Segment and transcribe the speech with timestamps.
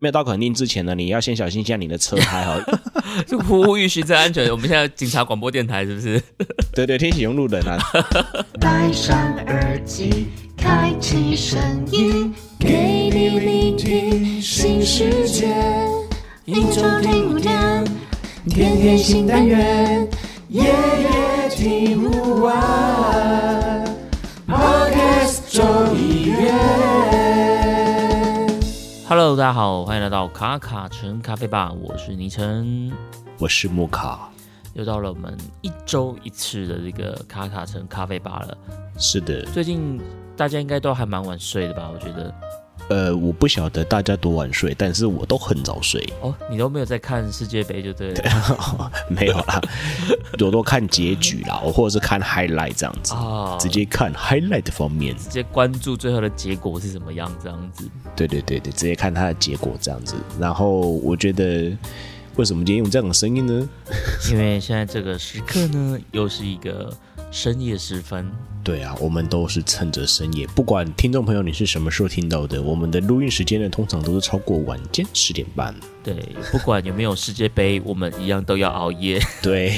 [0.00, 2.56] 没有到垦丁之前呢，你要先小心一下你的车胎哈。
[3.26, 4.48] 就呼吁行车安全。
[4.50, 6.22] 我们现在警察广播电台是不是？
[6.72, 7.76] 对对，天气用路人啊。
[8.60, 11.58] 戴上耳机，开启声
[11.90, 15.48] 音，给你聆听新世界。
[16.44, 17.84] 一周听五天，
[18.48, 20.08] 天天新单元，
[20.48, 23.84] 夜夜听不完。
[24.46, 25.87] Podcast 周
[29.08, 32.92] Hello，大家好，欢迎来到卡卡城咖啡吧，我是倪晨。
[33.38, 34.28] 我是木卡，
[34.74, 38.58] 又到了我们一周一次的这个卡卡城咖啡吧了。
[38.98, 39.98] 是的，最近
[40.36, 41.88] 大家应该都还蛮晚睡的吧？
[41.90, 42.30] 我觉得。
[42.88, 46.02] 呃，我不晓得大家多晚睡，但是我都很早睡。
[46.22, 48.90] 哦，你都没有在看世界杯就对了。
[49.08, 49.60] 没有啦，
[50.40, 55.14] 我都看结局啦，或者是看 highlight 这样子，哦，直接看 highlight 方面。
[55.16, 57.88] 直接关注最后的结果是什么样，这样子。
[58.16, 60.14] 对对对对，直接看它的结果这样子。
[60.40, 61.76] 然后我觉得，
[62.36, 63.68] 为什么今天用这样的声音呢？
[64.30, 66.92] 因为现在这个时刻呢，又是一个
[67.30, 68.30] 深夜时分。
[68.64, 75.74] 对啊，我们都是趁着深夜，不管听众朋友你是什么时候听到的，我们的录音时间呢，通常都是超过晚间十点半。
[76.04, 76.14] 对，
[76.52, 79.18] 不管有没有世界杯，我们一样都要熬夜。
[79.40, 79.70] 对，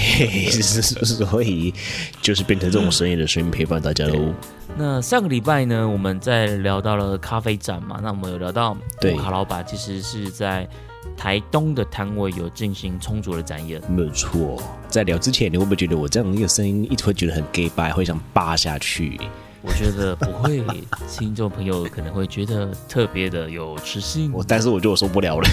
[0.51, 1.73] 所以
[2.21, 4.35] 就是变成这种深夜的声音陪伴大家喽。
[4.77, 10.69] 那上个礼拜呢，我们在聊到了咖啡展嘛，那我们有聊到对卡老板其实是在
[11.17, 13.81] 台东的摊位有进行充足的展演。
[13.91, 19.21] 没有错，在聊之前，你会不会觉得我这样一个声音一直会觉得很 gay 白，会想扒下去？
[19.63, 20.65] 我觉得不会，
[21.07, 24.33] 听众朋友可能会觉得特别的有磁性。
[24.35, 25.47] 我，但是我觉得我受不了了，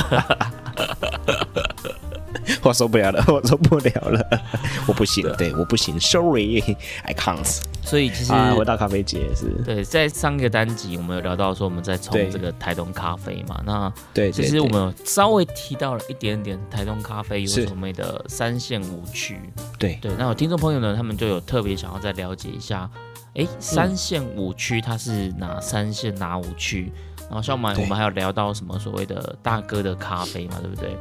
[2.66, 4.42] 我受不了了，我受不了了，
[4.86, 7.60] 我不行，对，我不行，sorry，I can't。
[7.82, 19.40] 所以其实、啊，回到咖啡节是，对，在上一个单集我们有聊到说我们在冲对这个台东咖啡嘛，那对，其实我们有稍微提到了一点点台东咖啡有是所谓的三线五区。
[19.78, 22.90] 对对，那有听众朋友呢，他们就有特别想要再了解一下，
[23.34, 26.92] 哎，三线五区它是哪三线哪五区？
[27.28, 30.96] 然后像我们我们还有聊到什么所谓的大哥的咖啡嘛，对不对？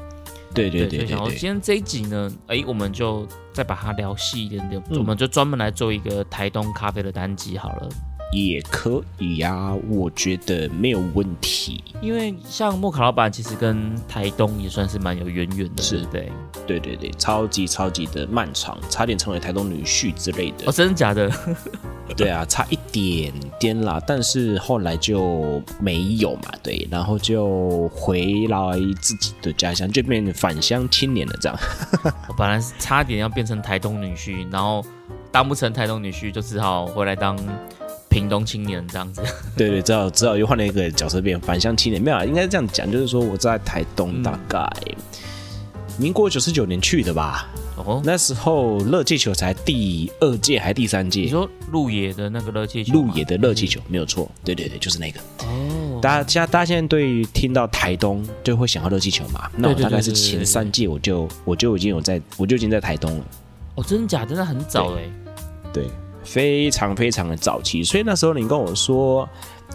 [0.56, 7.90] 对对对所以想说对对今天这一集呢，哎，我们就再把它聊细一点点，嗯我们就专门来做一个台东咖啡的单集好了。
[8.36, 11.84] 也可以呀、我觉得没有问题。
[12.02, 16.32] 因为像莫卡老板其实跟台东也算是蛮有渊源的，是对不对？
[16.68, 20.72] 对对对，超级超级的漫长，差点成为台东女婿之类的哦，。
[20.72, 21.32] 真的假的？
[22.16, 28.58] 对啊，差一点点啦，但是后来就没有嘛，对，然后就回来
[29.02, 31.58] 自己的家乡，就变成返乡青年了，这样。
[32.28, 34.86] 我 本来是差点要变成台东女婿，然后
[35.32, 37.36] 当不成台东女婿，就只好回来当
[38.16, 39.22] 屏东青年这样子。
[39.58, 44.66] 对对，只好只好又换了一个角色变返乡青年，没有啊，应该是这样讲，就是说我在台东大概
[46.00, 51.22] 民国九十九年去的吧，哦，那时候热气球才第二届还第三届？
[51.22, 55.20] 你届，说鹿野的那个热气球吗，鹿野的热气球没有错，对对对，就是那个。
[55.40, 59.52] 哦，大家大家现在对于听到台东就会想到热气球嘛？
[59.58, 63.26] 那我大概是前三届我就我就已经有在我就已经在台东了，
[63.76, 64.28] 哦，真的假的？
[64.28, 65.02] 真的很早哎。
[65.74, 65.84] 对，
[66.26, 69.28] 非常非常的早期，所以那时候你跟我说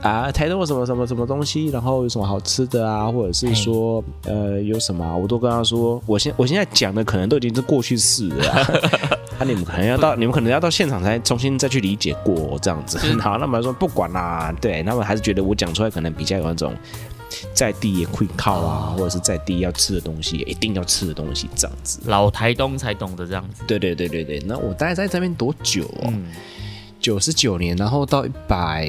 [0.03, 8.71] 啊，台东有什么什么什么东西，然后有什么好吃的啊，或者是说呃有什么啊，我都跟他说，我现我现在讲的可能都已经是过去式了啊。
[9.41, 12.99] 啊，你们可能要到，你们可能要到现场才重新再去理解过这样子。
[13.19, 16.75] 好，那么说不管啦，对，他们还是觉得我讲出来可能比较有那种
[17.54, 22.00] 在地也会靠啊，或者是在地要吃的东西，一定要吃的东西这样子。
[22.06, 23.62] 老台东才懂得这样子。
[23.66, 26.08] 对对对对对，那我大概在这边多久哦？
[26.08, 26.26] 嗯，
[26.98, 28.86] 九十九年，然后到一百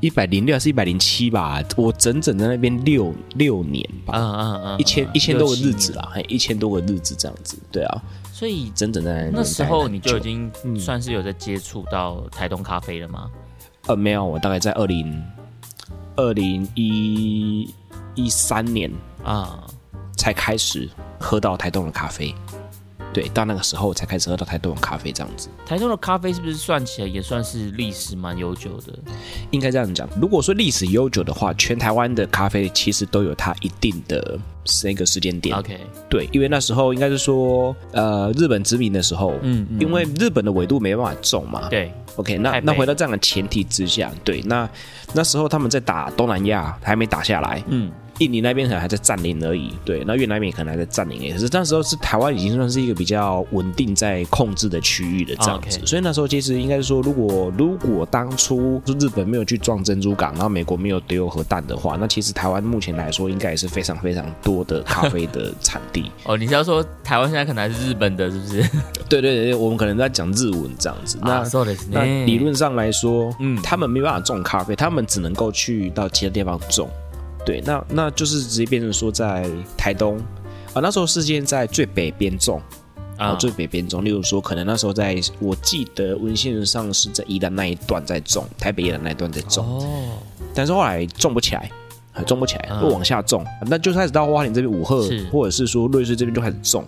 [0.00, 1.62] 一百零六还是一百零七吧？
[1.76, 5.92] 我整整在那边六六年吧，嗯嗯嗯，一千一千多个日子。
[5.94, 7.56] 啦，还一千多个日子这样子。
[7.72, 13.30] 对啊，所以整整在那时候你就已经经算是有在接触到台东咖啡了吗？
[13.86, 15.22] 呃没有，我大概在二零
[16.16, 17.68] 二零一
[18.14, 18.90] 一三年
[19.24, 19.66] 啊，
[20.16, 20.88] 才开始
[21.18, 22.34] 喝到台东的咖啡。
[23.14, 25.48] 对，到那个时候才开始喝到台东的咖啡这样子。
[25.64, 28.92] 台东的咖啡是不是算起来也算是历史蛮悠久的？
[29.52, 34.36] 应该这样讲，如果说历史悠久的话，全台湾的咖啡其实都有它一定的
[34.82, 35.56] 那个时间点。
[35.56, 35.78] OK，
[36.10, 41.68] 对，因为那时候应该是说，呃，日本殖民的时候，嗯嗯因为日本的纬度没办法种嘛。
[41.68, 44.68] 对，OK，那那回到这样的前提之下，对，那
[45.12, 66.11] 那时候他们在打东南亚还没打下来，嗯，印尼那边可能还在占领而已，对，那越南那边可能还在占领，也是那时候是台湾已经算是一个比较稳定在控制的区域的这样子， OK 所以那时候其实应该是说，如果如果当初日本没有去撞珍珠港，然后美国没有丢核弹的话，那其实台湾目前来说应该也是非常非常多的咖啡的产地。
[66.25, 68.69] 哦，你是要说台湾现在可能还是日本的，是不是？
[69.07, 71.35] 对对对，我们可能在讲日文这样子，那。
[71.35, 76.89] 啊そうです那ね理论上来说，嗯嗯，他们没办法种咖啡，他们只能够去到其他地方种。
[77.44, 80.18] 对，那那就是直接变成说在台东
[80.72, 82.60] 啊，那时候事件在最北边种
[83.16, 84.04] 啊，啊，最北边种。
[84.04, 90.18] 例如说，可能那时候在我记得文献上是在宜兰那一段在种，台北宜兰那一段在种，哦，
[90.54, 91.70] 但是后来种不起来。
[92.16, 96.86] 还种不起来，嗯又往下种，那就开始到花莲这边五鹤，或者是说瑞穗这边就开始种，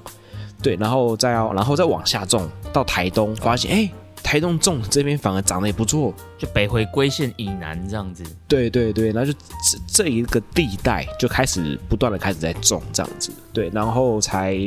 [0.63, 3.91] 对，然后再要，然后再往下种到台东，发现哎、
[4.23, 8.25] 台东种这边反而长得也不错，就北回归线以南这样子。
[8.49, 14.59] 对对对，然后就这这一个地带就开始不断的开始在种这样子，对，然后才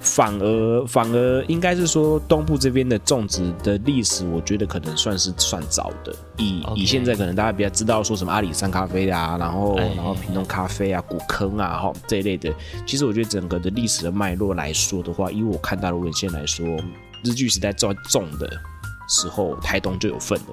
[0.00, 6.14] 反而反而应该是说东部这边的种植的历史，我觉得可能算是算早的。
[6.36, 12.52] 以以现在可能大家比较知道说什么阿里山咖啡啊，然后哎然后屏东咖啡啊、古坑啊哈这一类的，
[12.86, 16.66] 其实我觉得整个的历史的脉络来说的话，以我看到的文献来说，
[17.22, 18.60] 日据时代种种的
[19.08, 20.46] 时候，台东就有份了。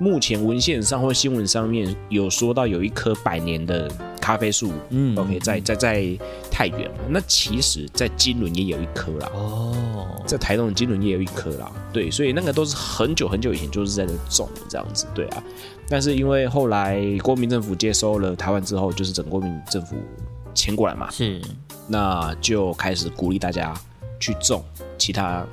[0.00, 3.86] 目前文献上或新闻上面有说到有一棵百年的
[4.18, 6.18] 咖啡树，嗯，OK，在在在
[6.50, 6.90] 太原。
[6.92, 15.42] 嘛，那其实在金轮也有一棵啦，哦，在台东的金轮也有一棵啦，对，所以那个都是很久很久以前就是在那种的这样子，对啊。
[15.86, 19.96] 但是因为后来国民政府接收了台湾之后，就是整个国民政府
[20.54, 21.42] 迁过来嘛，是。
[21.86, 23.74] 那就开始鼓励大家
[24.20, 24.62] 去种
[24.98, 25.44] 其他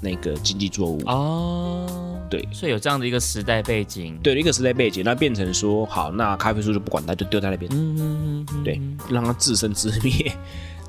[0.00, 1.86] 那个经济作物，哦，
[2.28, 2.46] 对。
[2.52, 10.30] 所以有这样的一个时代背景。，对，一个时代背景，那变成说好，那咖啡树就不管它，就丢在那边，嗯嗯嗯， 对，让它自生自灭，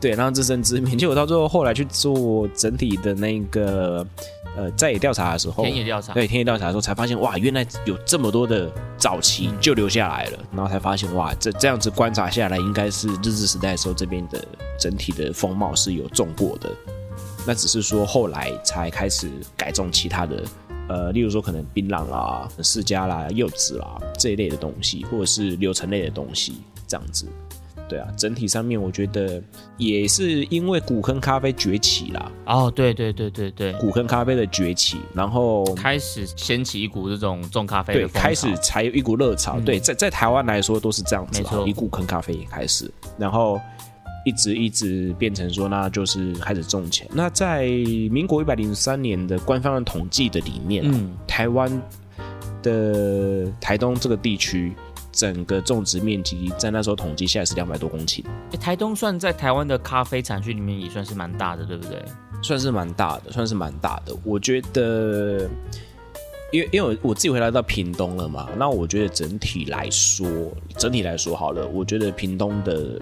[0.02, 0.96] 对，让它自生自灭。
[0.96, 4.06] 结果到最后，后来去做整体的那个
[4.58, 14.44] 呃在野调查的时候，田野调查，对田野调查的时候，才发现哇，原来有这么多的早期就留下来了，然后才发现哇，这这样子观察下来，应该是日治时代的时候这边的
[14.80, 16.70] 整体的风貌是有种过的，
[17.48, 20.44] 那只是说后来才开始改种其他的。
[20.90, 27.26] 呃，例如说可能槟榔啦、释迦啦、柚子啦这一类的东西，或者是流程类的东西，这样子。
[27.90, 29.42] 对啊，整体上面我觉得
[29.78, 39.58] 也是因为古坑咖啡崛起啦，哦，对对对对对，古坑咖啡的崛起，然后开始掀起一股这种种咖啡对，的对开始才有一股热潮。
[39.58, 43.60] 嗯对，在在台湾来说都是这样子啦，没错以古坑咖啡开始，然后
[44.28, 47.08] 一直一直变成说，那就是开始种钱。
[47.14, 47.66] 那在
[48.12, 51.72] 民国一百零三年的官方的统计的里面啊、嗯台湾
[52.62, 54.74] 的台东这个地区。
[55.10, 62.00] 整个种植面积在那时候统计下来是两百多公顷，诶台东算在台湾的咖啡产区里面也算是蛮大的，对不对？
[62.44, 64.16] 算是蛮大的，算是蛮大的。
[64.24, 65.50] 我觉得，
[66.52, 70.28] 因为因为我我自己回来到屏东了嘛，那我觉得整体来说，
[70.78, 73.02] 整体来说好了，我觉得屏东的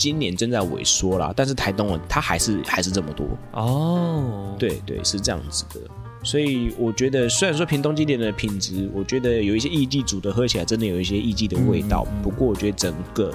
[0.00, 5.80] 今年正在萎缩啦，但是台东的它还是还是这么多，哦，，对对，是这样子的。
[6.22, 13.30] 所以我觉得，虽然说屏东今年的品质，我觉得有一些艺妓煮的喝起来真的有一些艺妓的味道，不过我觉得整个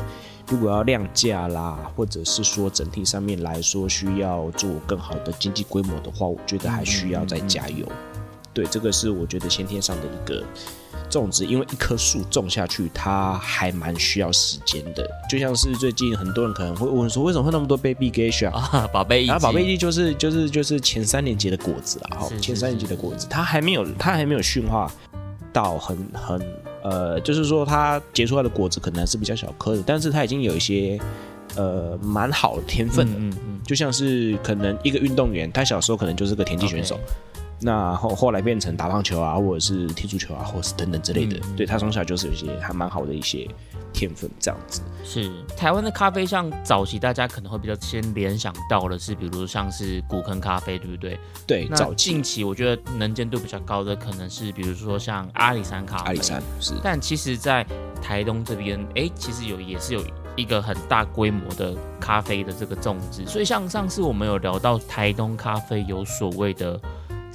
[0.48, 7.88] 如果要量价啦，或者是说整体上面来说需要做更好的经济规模的话，我觉得还需要再加油。
[8.56, 10.42] 对，这个是我觉得先天上的一个
[11.10, 15.06] 种植，因为一棵树种下去，它还蛮需要时间的。
[15.30, 18.50] 就像是最近很多人可能会问说，为什么会那么多 baby geisha？
[18.52, 24.90] 啊，宝贝然后宝贝季就是就是就是前三年级的果子啦，哈，前三年级的果子，它还没有它还没有驯化
[25.52, 26.42] 到很很
[26.82, 30.98] 呃，就是说它结出来的果子可能还是比较小颗的，但是它已经有一些
[31.58, 33.14] 呃蛮好的天分了。
[33.18, 37.00] 嗯嗯就像是可能一个运动员，他小时候可能就是个田径选手
[37.60, 41.38] 那后后来变成打棒球啊，或者是踢足球啊，或者是等等之类的。
[41.38, 43.48] 嗯对他从小就是有一些还蛮好的一些
[43.94, 44.82] 天分，这样子。
[44.86, 51.18] 嗯，是台湾的咖啡，像早期大家可能会比较先联想到的是，比如像是古坑咖啡，对不对？
[51.48, 57.66] 对，那早期近期我觉得能见度比较高的，可能是比如说像阿里山咖啡，阿里山是但其实，在
[58.02, 60.04] 台东这边，哎，其实有也是有
[60.36, 66.80] 一个很大规模的咖啡的这个种植，所以像上次我们有聊到台东咖啡有所谓的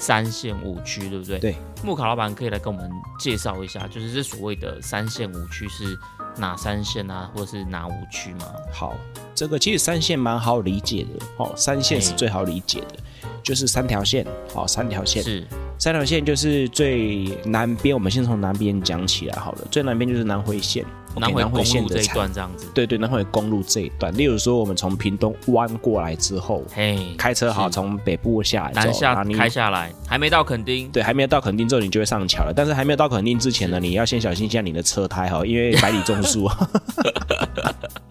[0.00, 1.38] 三线五区，对不对？
[1.38, 1.54] 对。
[1.85, 5.97] 木卡老板可以来跟我们介绍一下，就是这所谓的三线五区是
[6.37, 8.47] 哪三线啊，或是哪五区吗？
[8.73, 8.95] 好，
[9.35, 12.97] 这个其实三线蛮好理解的哦，三线是最好理解的，
[13.42, 15.47] 就是三条线，好、三条线，是
[15.78, 20.85] 三条线就是最南边，我们先从南边讲起来好了，最南边就是南回线，
[21.17, 22.67] 南回公路这一段这样子。
[22.75, 32.52] 对对，南回公路这一段，例如说我们从屏东弯过来之后，嘿，开车好从北部下来，南下你开下来，还没到垦丁，对，还没有到垦丁之后，你就会上桥了。
[32.55, 36.49] 但是还没有到垦丁之前呢，你要先小心一下你的车胎哈，因为百里种树。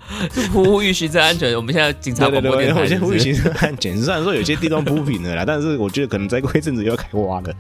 [0.51, 1.55] 呼吁行车安全。
[1.55, 3.97] 我们现在警察对对对，广播电台我先呼吁行车安全。
[4.01, 7.53] 虽然说有些地方铺平了啦，但是我觉得可能再过一阵子又要开挖了。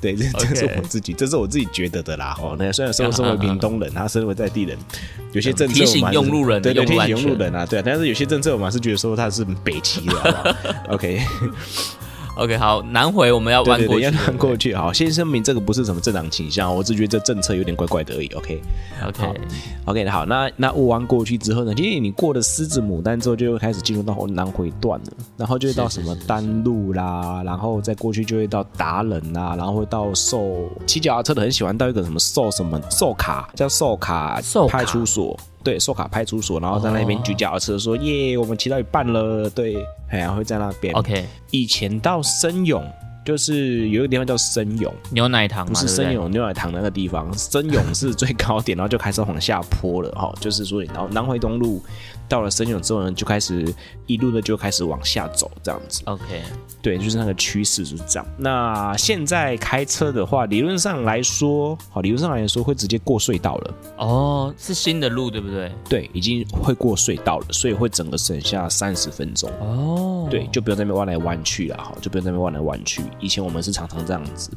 [0.00, 2.34] 对，这这是我自己，这是我自己觉得的啦。
[2.40, 4.76] 哦，那虽然说身为屏东人，他身为在地人，
[5.32, 7.82] 有些政策是用路人对对，醒用路人啊，对啊。
[7.84, 10.56] 但是有些政策我们还是觉得说他是北齐的，好不好
[10.88, 11.20] ？OK。
[12.40, 14.74] OK，好，南回我们要弯过去要，弯过去。
[14.74, 18.28] 好，先声明这个不是什么政党倾向，我只觉得这政策有点怪怪的而已。
[18.28, 18.58] OK。
[19.06, 21.74] OK，OK，好，那那雾弯过去之后呢？
[21.74, 35.38] 其实你过了狮子牡丹之后，就会开始进入到南回段了，然后就会到什么是是是丹路啦，然后再过去就会到达人啦，然后会到寿骑脚踏车的很喜欢到一个什么寿什么寿卡，叫寿卡寿卡派出所。
[35.62, 39.76] 对，寿卡派出所，然后在那边哦举脚踏车说：“耶，我们骑到一半了。”对，
[40.08, 40.94] 哎呀，会在那边。
[40.94, 42.82] OK，以前到深永，
[43.24, 51.82] 就是有一个地方叫深涌，牛奶糖嘛，不是深涌牛奶糖那个地方，深涌是最高点，然后就开始往下坡了哈、就是说，然后南回东路
[52.30, 53.66] 到了深永之后呢，就开始
[54.06, 56.00] 一路的就开始往下走，这样子。
[56.04, 56.42] OK，
[56.80, 58.26] 对，就是那个趋势是这样。
[58.38, 63.74] 那现在开车的话，理论上来说，好，理论上来说会直接过隧道了。
[63.98, 65.72] 哦，是新的路对不对？
[65.88, 69.50] 对，已经会过隧道了，所以会整个省下三十分钟。
[69.60, 73.02] 哦，对，就不用在那边弯来弯去了哈，就不用在那边弯来弯去。
[73.18, 74.50] 以前我们是常常这样子。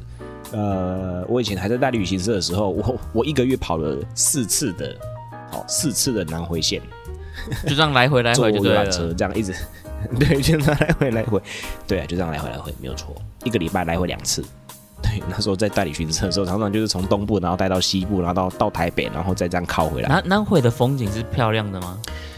[0.52, 4.96] 呃，我以前还在大旅行社的时候，我我一个月跑了四次的，
[5.50, 6.80] 好四次的南回线，
[7.68, 8.86] 就这样来回来回就对了。
[8.86, 9.54] 这样一直，
[10.20, 11.42] 对，就这样来回来回，
[11.88, 14.44] 对啊，就这样来回来回没有错，一个礼拜来回两次。
[15.02, 20.08] 对，那时候在代理巡车的时候，常常就是从东部，然后带到西部，然后到到台北，然后再这样靠回来。
[20.08, 21.98] 南南回的风景是漂亮的吗？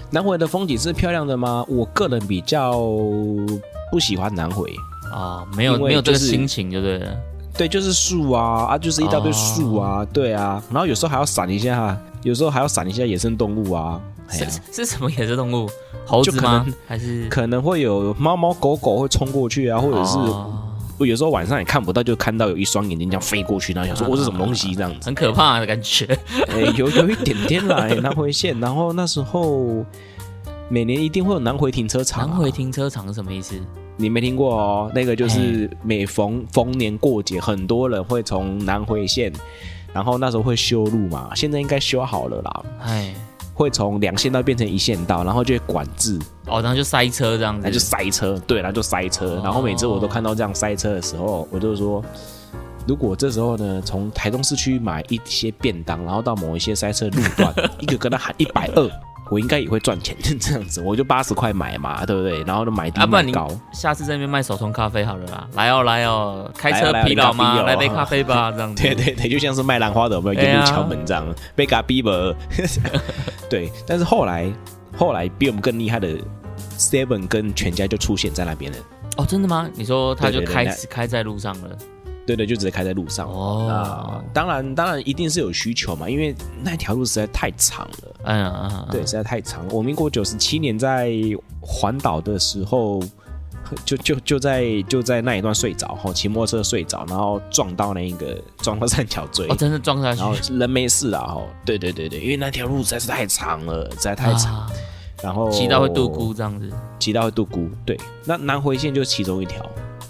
[0.09, 1.63] 南回的风景是漂亮的吗？
[1.67, 2.79] 我个人比较
[3.91, 4.74] 不喜欢南回。
[5.12, 7.15] 哦，没有没有这个心情就对了。
[7.55, 15.70] 对，就是树啊啊，就是一大堆树啊，对啊，然后有时候还要闪一下，有时候还要闪一下野生动物啊，是是什么野生动物？
[16.05, 16.65] 猴子吗？
[16.88, 20.62] 还是可能会有猫猫狗狗会冲过去啊，或者是、哦
[20.98, 26.05] 有时候晚上也看不到，就看到有一双眼睛这样飞过去，然后想说我、哦、是什么东西这样子，很可怕的感觉。
[26.48, 29.86] 哎、有有一点点啦，哎 南回线，然后那时候
[30.70, 33.55] 每年一定会有南回停车场、啊，南回停车场是什么意思？
[33.98, 34.91] 你没听过哦？
[34.96, 39.34] 那个就是每逢逢年过节，很多人会从南回线，
[39.91, 42.63] 然后那时候会修路嘛，现在应该修好了啦。
[42.84, 43.13] 哎，
[43.55, 49.38] 会从两线道变成一线道，然后就会管制，哦，然后就塞车这样子，那就塞车，对，然后就塞车。
[49.38, 52.03] 哦然后每次我都看到这样塞车的时候，我就说，
[52.85, 58.91] 如果这时候呢，从台东市区买一些便当，然后到某一些塞车路段， 一个跟他喊一百二，
[59.29, 62.44] 我应该也会赚钱，这样子，我就八十块买嘛，对不对？
[62.44, 63.50] 然后就买低啊，不然你买高。
[63.74, 65.48] 下次在那边卖手冲咖啡好了啦。
[65.53, 67.55] 来哦来哦，开车疲劳吗？
[67.62, 68.84] 来来杯咖咖啡吧， 这样子。
[68.84, 72.12] 对对对，就像是卖兰花的，有没有对啊沿路敲门这样，被嘎逼吧。
[73.50, 74.51] 对，但是后来
[74.96, 76.10] 后来比我们更厉害的
[76.77, 78.77] Seven 跟全家就出现在那边了。
[79.17, 79.67] 哦，真的吗？
[79.74, 81.70] 你说他就开对对对那开在路上了？
[82.25, 83.27] 对对，就直接开在路上。
[83.29, 88.15] 哦那当然当然一定是有需求嘛，因为那条路实在太长了。
[88.24, 89.65] 嗯嗯嗯，对，实在太长。
[89.70, 91.13] 我民国九十七年在
[91.62, 93.00] 环岛的时候，
[93.86, 101.41] 就就就在就在那一段睡着，哈，骑摩托车睡着，然后撞到那个撞到三角锥，哦，真的撞下去然后人没事啊，哈。
[101.63, 104.67] 对对对对，因为那条路实在是太长了，实在太长，啊
[105.24, 106.70] 然后骑到会度孤这样子。
[107.00, 107.70] 骑到会度孤。
[107.86, 109.63] 对，那南回线就是其中一条，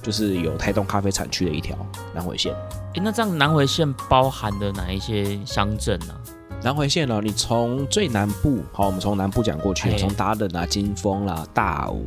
[0.05, 1.75] 就是有台东咖啡产区的一条
[2.13, 2.53] 南回线。
[2.93, 6.13] 诶，那这样南回线包含的哪一些乡镇呢？
[6.62, 12.05] 南回线呢、你从最南部，好，我们从南部讲过去，嘿从达人啊、金峰啦、大武，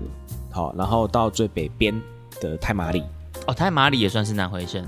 [0.52, 1.93] 好，然后到最北边
[2.40, 3.02] 的太麻里，
[3.49, 4.85] 哦，太马里也算是南回线。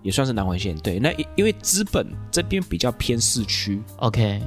[0.00, 0.74] 也算是南回线。
[0.78, 4.40] 对，那因因为资本这边比较偏市区，OK，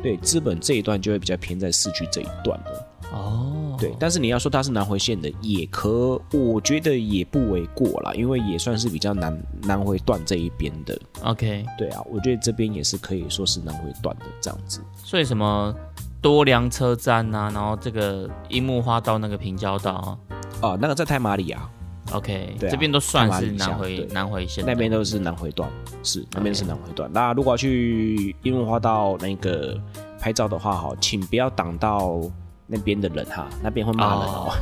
[0.00, 2.86] 对，资本这一段就会比较偏在市区这一段的。
[3.10, 10.98] 哦，对，但是你要说它是南回线的，也可，我觉得也不为过啦，因为也算是比较南南回段这一边的。
[11.22, 14.80] ，OK，对啊，我觉得这边也是可以说是南回段的这样子。
[14.96, 15.74] 所以什么
[16.20, 20.18] 多良车站啊，然后这个樱木花道那个平交道啊？
[20.62, 21.70] 哦，那个在太马里啊
[22.12, 25.70] ，，OK，对啊这边都算是南回南回线那边都是南回段，
[26.02, 27.10] 是那边是南回段。
[27.12, 29.78] 那如果要去樱木花道那个
[30.18, 32.20] 拍照的话，哈，请不要挡到
[32.66, 34.52] 那边的人哈，那边会骂人哦。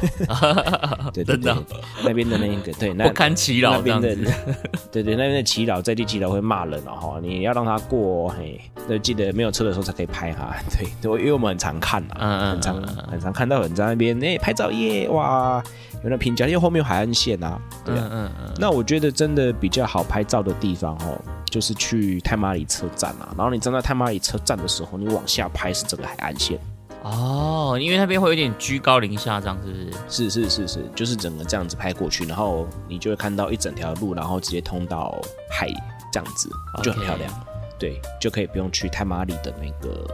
[1.12, 3.80] 对对真的对，那边的那个对，那不堪其扰。
[3.82, 10.54] 对对，那边的祈祷在地祈祷会骂人哦，哈，你要让他过，嘿，那记得没有车的时候才可以拍哈。
[10.70, 15.62] 对对，因为我们很常看啊，嗯嗯很常看到人在那边哎、拍照耶，哇，
[16.02, 18.08] 有那评价，因为后面有海岸线啊，对啊。
[18.10, 21.18] 嗯嗯嗯，那我觉得真的比较好拍照的地方哦，
[21.50, 23.32] 就是去太马里车站啊。
[23.36, 26.58] 然后你站在太马里车站的时候，你往下拍是整个海岸线，
[27.04, 29.76] 哦，因为那边会有点居高临下，这样是不
[30.08, 30.30] 是？
[30.30, 35.14] 是是是是，就是整个这样子拍过去，然后你就会看到一整条路，然后直接通到
[35.50, 35.68] 海
[36.10, 36.48] 这样子，
[36.82, 37.30] 就很漂亮。
[37.78, 40.06] 对，就可以不用去太马里的那个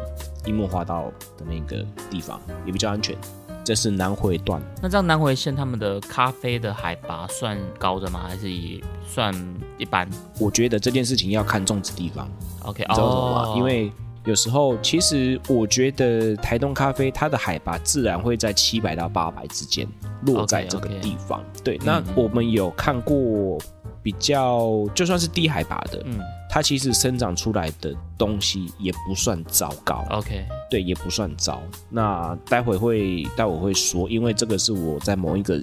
[0.46, 1.04] 樱木花道
[1.38, 3.16] 的那个地方，也比较安全。
[3.62, 8.24] 这是南回段，那这样南回线他们的咖啡的海拔算高的吗？
[8.26, 9.32] 还是也算
[9.78, 10.08] 一般
[10.40, 12.28] 我觉得这件事情要看种植地方。
[12.64, 13.42] ？OK，你知道为什么吗？
[13.48, 13.92] 哦，因为
[14.24, 19.86] 有时候其实我觉得台东咖啡它的海拔自然会在七百到八百之间
[20.26, 21.42] 落在这个地方。
[21.64, 23.58] 对，那嗯我们有看过
[24.02, 31.62] 比较就算是低海拔的，嗯它其实生长出来的东西也不算糟糕，，OK，对，也不算糟。
[31.88, 35.60] 那待会会待会会说，因为这个是我在某一个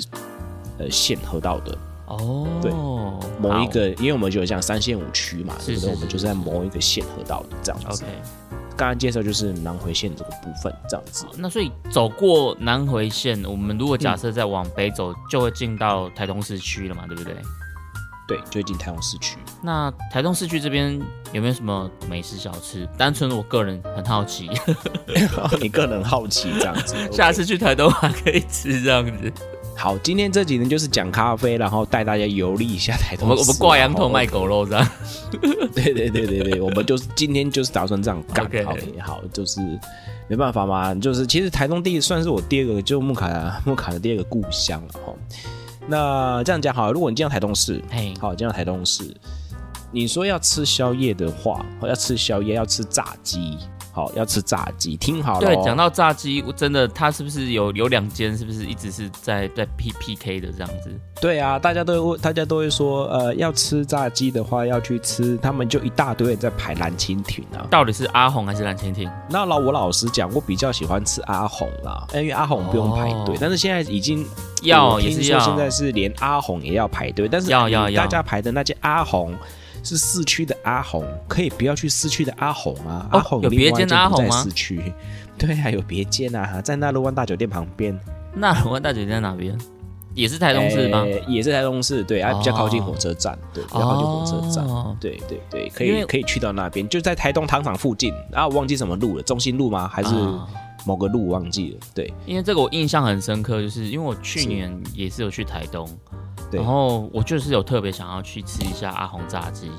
[0.79, 1.77] 呃县喝到的。
[2.07, 2.71] 哦，对
[3.39, 5.81] 某一个，因为我们就有像三线五区嘛，对不对？
[5.81, 8.03] 是是我们就是在某一个县河道这样子。
[8.03, 8.13] OK，
[8.75, 11.25] 刚刚介绍就是南回线这个部分，这样子。
[11.37, 17.35] 那所以走过南回线，我们如果假设再往北走，就会进到台东市区了嘛，对不对？
[18.27, 19.37] 对，就进台东市区。
[19.61, 20.99] 那台东市区这边
[21.31, 22.85] 有没有什么美食小吃？
[22.97, 24.49] 单纯我个人很好奇，
[25.61, 26.95] 你个人好奇这样子。
[27.11, 29.31] 下次去台东还可以吃这样子。
[29.77, 33.35] 好，今天这几天就是讲咖啡，然后带大家游历一下台我东市。
[33.35, 34.89] 们我们挂羊头卖狗肉这样。
[35.75, 38.43] 对对对对对，我们就是今天就是打算这样干。
[38.45, 39.61] OK OK，好，就是
[40.27, 45.13] 没办法嘛，就是其实台东地算是我第二个，就木卡 木卡的第二个故乡了哈。
[45.87, 47.81] 那这样讲好了，如果你进到台东市，
[48.19, 49.15] 好，进到台东市，
[49.91, 53.57] 你说要吃宵夜的话，要吃宵夜要吃炸鸡，
[53.97, 55.55] 好，要吃炸鸡，听好了、哦。
[55.55, 60.91] 对，讲到炸鸡，我真的，它是不是有有两间，是不是一直是在在 P P K 的这样子？
[61.19, 67.65] 对啊，大家都会，大家都会说，呃，要吃炸鸡的话，要去吃，他们就一大堆人在排蓝蜻蜓啊。
[67.71, 69.09] 到底是阿红还是蓝蜻蜓？
[69.31, 74.23] 那老我老实讲，我比较喜欢吃阿红啦，因为阿红不用排队，哦但是现在已经
[74.61, 79.33] 要也是要，现在是连阿红也要排队，但是要要要大家排的那间阿红。
[79.87, 83.07] 是市区的阿红，可以不要去市区的阿红啊！
[83.13, 84.81] 哦阿红有别间的阿红吗市区，
[85.39, 87.97] 对啊，有别间啊，在那罗湾大酒店旁边。
[88.33, 89.57] 那龙湾大酒店在哪边？
[90.13, 91.03] 也是台东市吗？
[91.03, 98.11] 诶也是台东市，对，啊，比较靠近哦火车站，对，比较靠近火车站，哦对对对，可以可以去到那边，就在台东糖厂附近。
[98.33, 99.87] 啊，我忘记什么路了，中心路吗？
[99.87, 100.47] 还是啊
[100.85, 101.79] 某个路忘记了？
[101.93, 105.87] 对因为这个我印象很深刻，就是因为我去年也是有去台东，
[106.49, 109.69] 对然后我就是有特别想要去吃一下阿红炸鸡。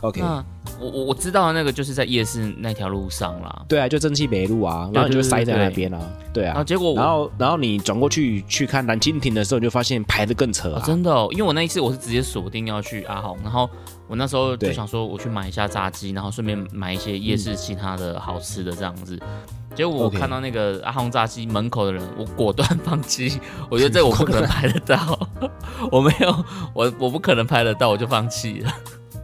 [0.00, 0.44] ，OK，那
[0.80, 6.00] 我我我知道那个就是在夜市那条路上啦，对啊，就蒸汽北路啊，然后你就塞在那边啊，
[6.32, 6.48] 对啊。
[6.48, 10.82] 然后结果然后，然后你转过去去看蓝蜻蜓的时候，你就发现排的更扯哦啊！
[10.86, 13.68] 真的哦，因为我那一次我是直接锁定要去阿红，然后
[14.06, 19.18] 我那时候就想说我去买一下炸鸡，然后顺便买一些夜市其他的好吃的这样子。
[19.74, 23.38] 结果我看到那个阿红炸鸡门口的人，我果断放弃，
[23.70, 25.18] 我觉得这我不可能 拍得到，
[25.92, 28.72] 我没有，我我不可能拍得到，我就放弃了。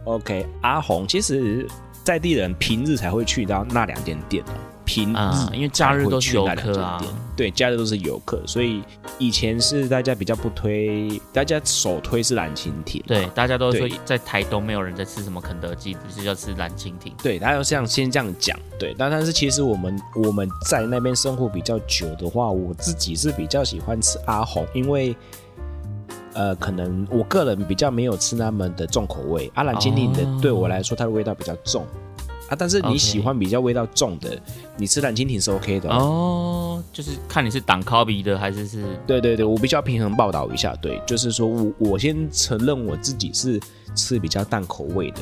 [0.05, 1.67] OK，阿红其实
[2.03, 4.53] 在地人平日才会去到那两间店啊，
[4.85, 7.03] 平日、啊因为假日都是游客啊。
[7.35, 8.81] 对，假日都是游客，所以
[9.19, 17.11] 以前是大家比较不推，大家首推是蓝蜻蜓，对，大家都说在台东没有人在吃什么肯德基，只是要吃蓝蜻蜓。
[17.21, 25.13] 对，大家这样先这样讲，对，但但是其实我们我们在那边生活比较久的话，我自己是比较喜欢吃阿红，因为
[26.35, 31.83] 呃，可能我个人比较没有吃那么的重口味，阿兰精灵的哦对我来说它的味道比较重
[32.49, 34.37] 啊，但是你喜欢比较味道重的，
[34.77, 35.95] 你吃蓝蜻蜓是 OK 的哦。
[35.97, 40.75] 哦，就是看你是挡 copy 的还是是对对对，我比较平衡报道一下。
[40.75, 43.59] 对，就是说我我先承认我自己是
[43.95, 45.21] 吃比较淡口味的，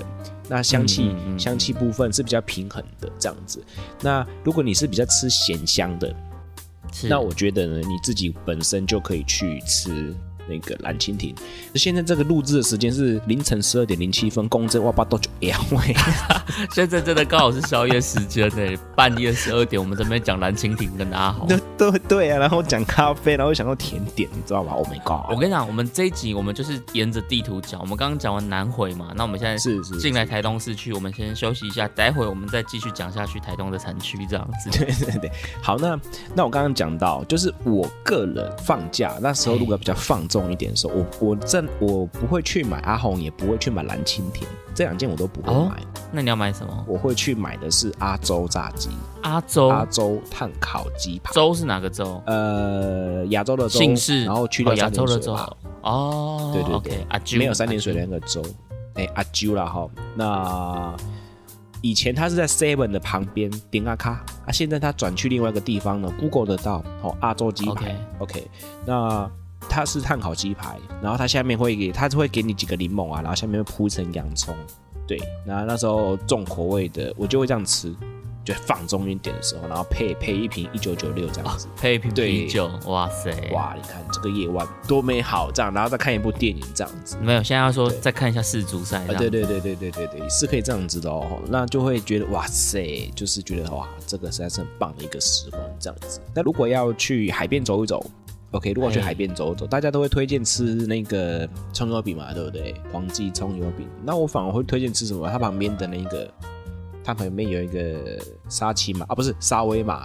[0.50, 3.64] 那香气、嗯嗯嗯香气部分是比较平衡的这样子。
[4.02, 6.14] 那如果你是比较吃咸香的，
[7.04, 10.14] 那我觉得呢，你自己本身就可以去吃
[10.48, 11.34] 那个蓝蜻蜓。
[11.76, 15.96] 现在这个录制的时间是凌晨十二点零七分，公正哇八多久两位？
[16.72, 21.46] 现在真的刚好是宵夜时间呢，半夜十二点，我们这边讲蓝蜻蜓跟阿豪。
[21.48, 25.32] 对对对啊，然后讲咖啡，然后想到甜点，你知道吗？Oh my god！
[25.34, 34.70] 我跟你讲，我们这一集我们就是沿着地图讲，我们刚刚讲完南回嘛，那我们现在是是进来台东市区，我们先休息一下，待会我们再继续讲下去台东的产区这样子。
[34.78, 36.00] 对对对，好，那
[36.36, 45.70] 那我刚刚讲到，就是我个人放假那时候，如果比较放纵一点的时候，我我正我不会去买阿红，也不会去买蓝蜻蜓，这两件我都不会哦？
[45.70, 46.86] 买，那你要买什么？
[46.88, 48.90] 我会去买的是阿州炸鸡、
[49.22, 52.20] 阿周，阿州炭烤鸡排，州是哪个州？
[52.26, 55.38] 呃，亚洲的州，姓氏，然后去掉哦亚洲的州
[55.84, 57.06] 哦，对对对。
[57.10, 58.42] 阿啾没有三点水的那个州，
[58.96, 59.88] 哎、阿啾啦哈。
[60.16, 60.96] 那
[61.82, 67.96] 以前他是在 Seven 的旁边点阿卡，啊，现在他转去另外一个地方呢，Google 得到哦，阿州鸡排。
[68.20, 68.48] OK，
[68.86, 69.30] 那
[69.70, 74.56] 它是炭烤鸡排，然后它下面会给，它会给你几个柠檬啊，然后下面会铺一层洋葱，
[75.08, 77.94] 对，那那时候重口味的，我就会这样吃，
[78.44, 81.68] 就放纵一点的时候，然后配配一瓶一九九六这样子。
[81.78, 91.42] 配一瓶对啤酒，哇塞，哇，你看这个夜晚多美好，这样，然后再看一部电影这样子，没有，现在要说再看一下世足赛，啊，对对对对对对对，是可以这样子的哦。
[91.48, 96.20] 那就会觉得哇塞，就是觉得哇，这个实在是很棒的一个时光这样子。
[96.36, 98.06] 那如果要去海边走一走
[98.54, 102.74] ，OK，如果去哎海边走一走，大家都会推荐吃那个葱油饼嘛，对不对？
[102.92, 103.88] 黄记葱油饼。
[104.04, 105.30] 那我反而会推荐吃什么？
[105.30, 106.32] 它旁边的那个，
[107.04, 110.04] 它旁边有一个沙琪玛啊，不是沙威玛。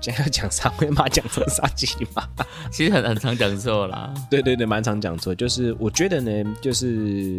[0.00, 2.22] 现在要讲沙威玛，讲成沙琪玛。
[2.70, 4.14] 其实很很常讲错啦。
[4.30, 5.34] 对对对，蛮常讲错。
[5.34, 6.86] 就是我觉得呢，就是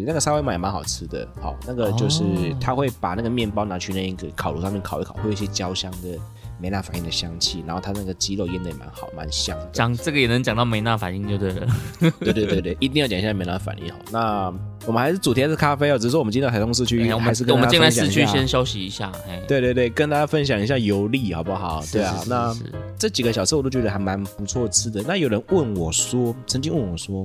[0.06, 1.26] 那个沙威玛也蛮好吃的。
[1.40, 6.18] 好，那个就是哦他会把那个面包拿去那个烤炉上面烤一烤，会有一些焦香的
[6.60, 9.68] 梅纳反应的香气，然后它那个鸡肉腌的也蛮好，蛮香的。
[9.72, 11.66] 讲这个也能讲到梅纳反应就对了。
[12.20, 13.98] 对对对对，一定要讲一下梅纳反应好。
[14.12, 14.52] 那
[14.86, 21.80] 我们还是主题还是咖啡哦，只是说我们进到台东市区，哎我们还是跟大家我们进来市区先休息一下，哎，对对对，跟大家分享一下游历好不好？
[21.82, 25.02] 是对啊那是这几个小吃我都觉得还蛮不错吃的。
[25.06, 27.24] 那有人问我说，曾经问我说，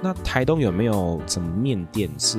[0.00, 2.38] 那台东有没有什么面店是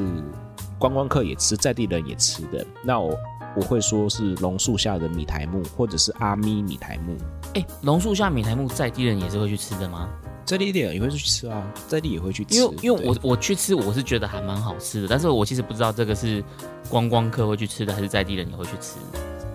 [0.78, 2.65] 观光客也吃，在地人也吃的？
[2.84, 3.17] 那我
[3.55, 7.15] 我会说是榕树下的米台木，或者是阿咪米台木。
[7.53, 10.09] 哎，榕树下米台木在地人也是会去吃的吗？
[10.45, 12.55] 在地人也会去吃啊，在地也会去吃。
[12.55, 16.43] 因为因为我我去吃，我是觉得还蛮好吃的，但是我其实不知道这个是
[16.89, 18.97] 观光客会去吃的，还是在地人也会去吃。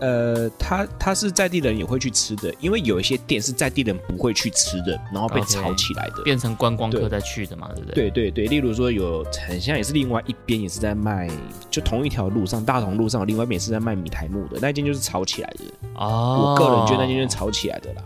[0.00, 6.22] 呃，他他是在地人也会去吃的，因为有一些店是在地人不会去吃的，然后被炒起来的。
[6.22, 8.10] 变成观光客再去的嘛，对不对？
[8.10, 11.28] 对对对，例如说有很像也是另外一边也是在卖，
[11.70, 15.64] 就同一条路上大同路上有另外一边也是在卖米苔木的，那一间就是炒起来的。
[15.94, 18.02] 哦，我个人觉得那间就是炒起来的啦。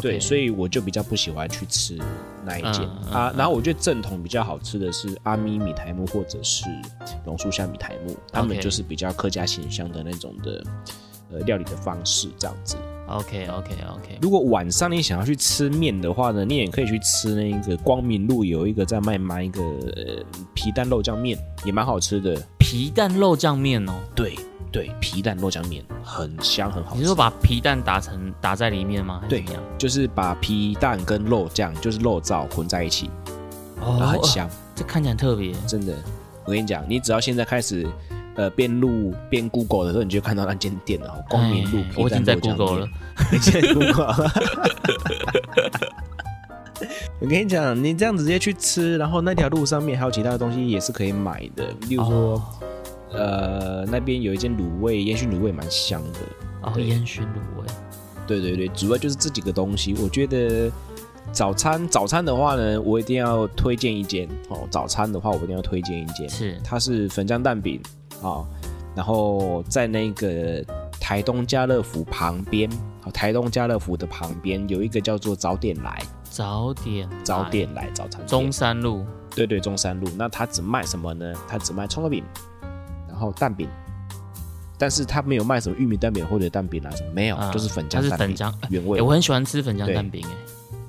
[0.00, 1.98] 对，所以我就比较不喜欢去吃
[2.44, 3.32] 那一间、啊。
[3.32, 6.64] 嗯然后我觉得正统比较好吃的是阿咪米苔木或者是
[7.26, 10.62] 榕树下米苔木，他们就是比较客家形象的那种的
[11.32, 12.76] 呃料理的方式这样子。
[13.08, 22.40] OK OK OK，如果晚上你想要去吃面的话呢，你也可以去吃那个光明路有一个在卖卖一个、呃、皮蛋肉酱面，也蛮好吃的。
[22.58, 24.38] 皮蛋肉酱面哦，对
[24.70, 26.98] 对，皮蛋肉酱面很香很好吃。
[26.98, 29.22] 你是说把皮蛋打成打在里面吗？
[29.28, 29.44] 对？
[29.76, 33.10] 就是把皮蛋跟肉酱，就是肉燥混在一起，
[33.80, 35.52] 哦很，香，这看起来很特别。
[35.66, 35.96] 真的。
[36.44, 37.88] 我跟你讲，你只要现在开始。
[38.40, 41.08] 呃，边录边 Google 的时候，你就看到那间店了。
[41.08, 42.88] 哦光明路我已经 在 Google 了。
[43.30, 44.30] 你在 Google。
[47.20, 52.42] 我跟你讲，你这样直接去吃，然后那条路上面还有其他的东西也是可以买的，例如说，哦
[53.12, 56.18] 呃，那边有一间卤味，烟熏卤味蛮香的。
[56.62, 57.66] 哦，对烟熏卤味。
[58.26, 59.94] 对对对，主要就是这几个东西。
[60.02, 60.72] 我觉得
[61.30, 64.66] 早餐早餐的话呢，我一定要推荐一间哦。
[64.70, 67.78] 早餐的话，我一定要推荐一间，是它是粉浆蛋饼
[68.22, 68.46] 啊、哦，
[68.94, 70.64] 然后在那个
[71.00, 79.04] 台东家乐福旁边，好，台东家乐福的旁边有一个叫做早点来，早点早点来早餐中山路
[79.34, 81.32] 对对中山路，那它只卖什么呢？
[81.48, 82.24] 它只卖葱油饼，
[83.08, 83.68] 然后蛋饼。
[84.78, 90.34] 但是它没有卖什么玉米蛋饼或者蛋饼啊什么，没有，啊就是粉浆它是蛋饼粉浆哎原味哎，我很喜欢吃粉浆蛋饼哎。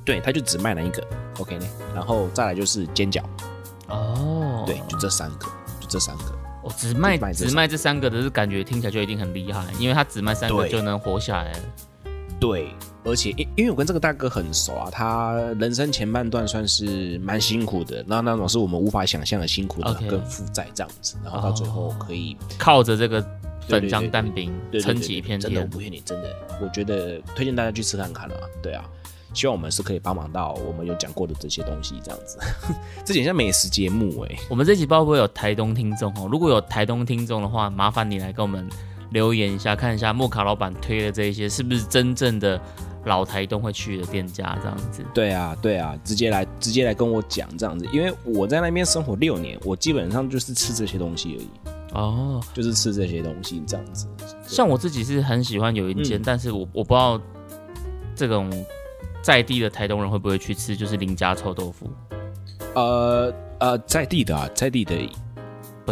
[0.06, 1.06] 对，它就只卖那一个
[1.40, 1.66] ，OK 呢？
[1.94, 3.22] 然后再来就是煎饺，
[3.90, 5.46] 哦，对，就这三个，
[5.82, 6.41] 就这三个。
[6.72, 11.60] 我只卖只卖这三个的，是感觉听起来就一定很厉害，因为他只卖三个就能活下来了。
[12.40, 23.22] 对，而且因因为我跟这个大哥很熟啊，他人生前半段算是蛮辛苦的，那那种是我们无法想象的辛苦的跟负债这样子，然后到最后可以靠着这个
[23.68, 25.68] 粉浆蛋饼撑起一片天真的我。
[25.68, 28.84] 不骗你，真的，我觉得推荐大家去吃看看啊，对啊。
[29.34, 32.38] 希望我们是可以帮忙到我们有讲过的这些东西，这样子。
[33.06, 36.28] 这点像美食节目哎、我们这期包不会有台东听众哦？
[36.32, 38.68] 如果有台东听众的话，麻烦你来跟我们
[39.12, 42.60] 留言一下，看一下莫卡老板推的这一些是不是真正的
[43.06, 45.04] 老台东会去的店家这样子。
[45.14, 51.50] 对啊，对啊，直接来直接来跟我讲这样子，因为我在那边生活六年，我基本上就是吃这些东西而已，
[51.94, 54.08] 哦，就是吃这些东西这样子。
[54.46, 57.20] 像我自己是很喜欢有一间，嗯但是我我不知道
[58.16, 58.50] 这种
[59.22, 61.90] 在地的台东人会不会去吃，就是林家臭豆腐，
[62.74, 64.96] 呃呃，在地的啊，在地的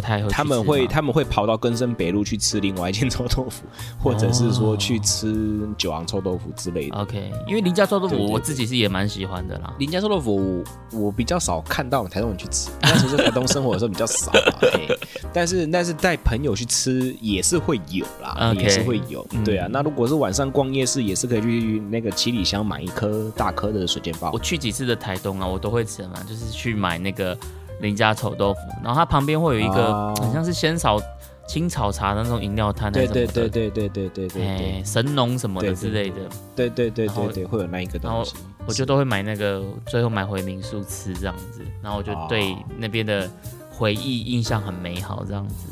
[0.01, 3.63] 他们会他们会跑到根深北路去吃另外一间臭豆腐，
[3.99, 6.97] 或者是说去吃九昂臭豆腐之类的。
[6.97, 9.73] OK，因为林家臭豆腐对对对我自己是也蛮喜欢的啦。
[9.79, 14.59] 林家臭豆腐我我比较少看到台东人去吃，那时候在台东生活的时候比较少嘛。
[14.61, 14.87] 嘿
[15.33, 19.25] 但是但是带朋友去吃也是会有啦也是会有。
[19.31, 24.39] 嗯对啊，那如果是晚上逛夜市，也是可以去那个七里香买一颗大颗的水煎包我。
[24.39, 27.37] 去几次的台东啊，我都会吃嘛，就是去买那个
[27.79, 30.99] 林家臭豆腐，然后它旁边会有一个哦很像是仙草
[31.47, 36.17] 青草茶的那种饮料摊，对对对，对对对对对哎，神农什么的对对之类的，
[36.55, 38.35] 对对对然后对对，会有那一个然后东西。
[38.67, 43.27] 我就都会买那个，最后买回民宿吃这样子，然后我就对哦那边的
[43.71, 45.69] 回忆印象很美好这样子。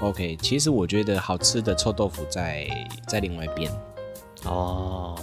[0.00, 2.68] OK，其实我觉得好吃的臭豆腐在
[3.08, 3.70] 在另外一边。
[4.46, 5.14] 哦，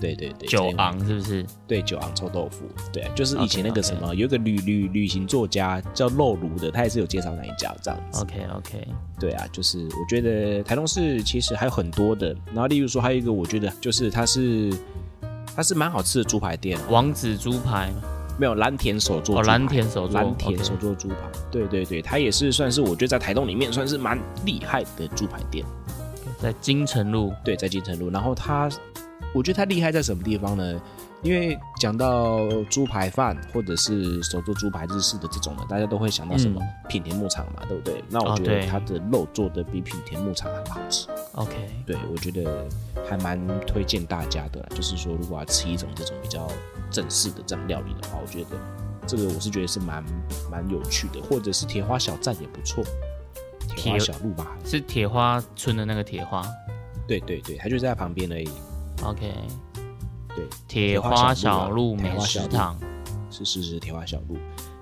[0.00, 1.44] 对对对，九昂是不是？
[1.66, 8.22] 对九昂臭豆腐，对啊，就是以前那个什么有一个旅旅旅行作家叫露炉的，他也是有介绍那一家这样子。
[8.22, 14.72] OK OK，对啊，就是我觉得台东市其实还有很多的，然后例如说还有一个我觉得就是它是
[15.54, 17.90] 它是蛮好吃的猪排店，王子猪排
[18.38, 21.16] 没有蓝田手做哦，蓝田手做蓝田手做猪排，
[21.50, 25.64] 对对对，它也是算是我觉得在台东里面算是蛮厉害的猪排店。
[26.40, 28.10] 在金城路，对，在金城路。
[28.10, 28.68] 然后它，
[29.34, 30.80] 我觉得它厉害在什么地方呢？
[31.20, 38.04] 因为讲到猪排饭或者是手做猪排日式的这种呢，大家都会想到什么嗯品田牧场嘛，对不对？
[38.08, 41.08] 那我哦觉得对它的肉做的比品田牧场还好吃。
[41.32, 42.64] OK，对，我觉得
[43.08, 43.36] 还蛮
[43.66, 44.68] 推荐大家的啦。
[44.76, 46.46] 就是说，如果要吃一种这种比较
[46.88, 48.50] 正式的这样料理的话，我觉得
[49.04, 50.04] 这个我是觉得是蛮
[50.48, 52.84] 蛮有趣的，或者是铁花小站也不错。
[53.76, 56.46] 铁花小路吧，是铁花村的那个铁花。
[57.08, 58.48] 对对对，它就在旁边而已。
[59.04, 59.32] OK，
[60.34, 62.78] 对，铁花小路美食堂。
[63.30, 64.38] 是是是铁花小路，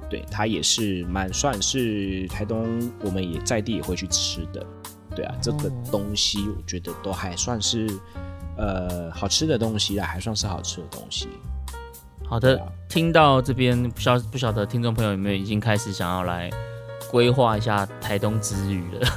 [0.09, 4.65] 对，它也是蛮算是台东，我们也在地也会去吃的。
[5.15, 7.89] 对啊，这个哦东西我觉得都还算是
[8.57, 11.29] 呃好吃的东西啦，还算是好吃的东西。
[12.25, 16.51] 好的啊，听到这边不晓不晓得听众朋友有没有已经开始想要来
[17.11, 19.09] 规划一下台东之旅了？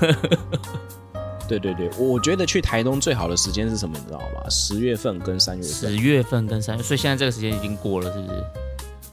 [1.49, 4.49] 对对对，我觉得去台东最好的时间是什么，你知道吗？
[4.49, 5.97] 十月份跟三月份十。
[5.97, 8.43] 月份跟三月，所以现在这个时间已经过了，是不是？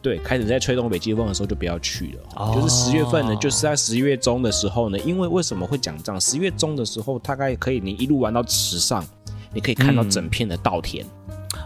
[0.02, 2.20] 对，开始在吹东北季风的时候就不要去了。
[2.36, 6.20] 哦就是十月份呢，就是在十一月中的时候呢，因为为什么会讲这样？
[6.20, 9.04] 十月中的时候，大概可以你一路玩到池上，
[9.52, 11.04] 你可以看到嗯整片的稻田。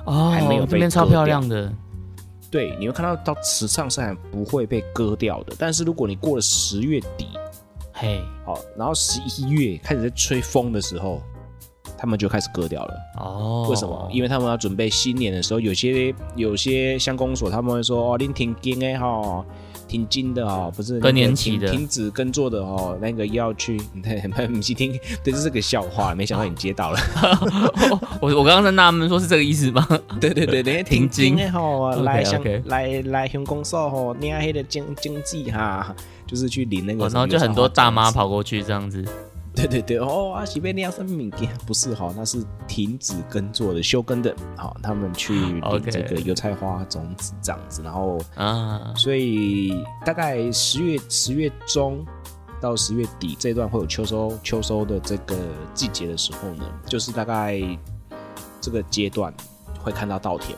[0.06, 1.70] 哦，还没有被这边超漂亮的。
[2.50, 5.54] 对，你会看到到池上是还不会被割掉的。
[5.58, 7.28] 但是如果你过了十月底，
[8.02, 11.20] 嘿，好，然后十一月开始在吹风的时候，
[11.98, 12.94] 他们就开始割掉了。
[13.18, 14.08] 哦，为什么？
[14.10, 19.44] 因为他们要准备新年的时候，有些有些乡公所他们会说哦，您停经哎哈，
[19.86, 26.98] 停经的哦，不是更年期的停停止耕作的哦，那个要去， 对，不是听，对，这是个笑话，没想到你接到了。
[28.22, 29.86] 我我刚刚在纳闷，说是这个意思吗？
[30.18, 35.94] 对 对对，那停停经经的吼，OK，来乡来来乡公所吼，领迄个经经济哈，
[36.30, 39.04] 就是去领那个然后就很多大妈跑过去这样子。
[39.52, 41.50] 对对对，哦啊，喜被领什么物件？
[41.66, 49.74] 不是哈，那是停止耕作的休耕的，好，他们去领这个油菜花种子这样子，然后啊，所以
[50.06, 52.06] 大概十月十月中
[52.60, 55.36] 到十月底这段会有秋收秋收的这个
[55.74, 57.60] 季节的时候呢，就是大概
[58.60, 59.34] 这个阶段
[59.80, 60.56] 会看到稻田，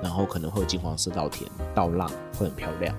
[0.00, 2.94] 然后可能会有金黄色稻田、稻浪会很漂亮。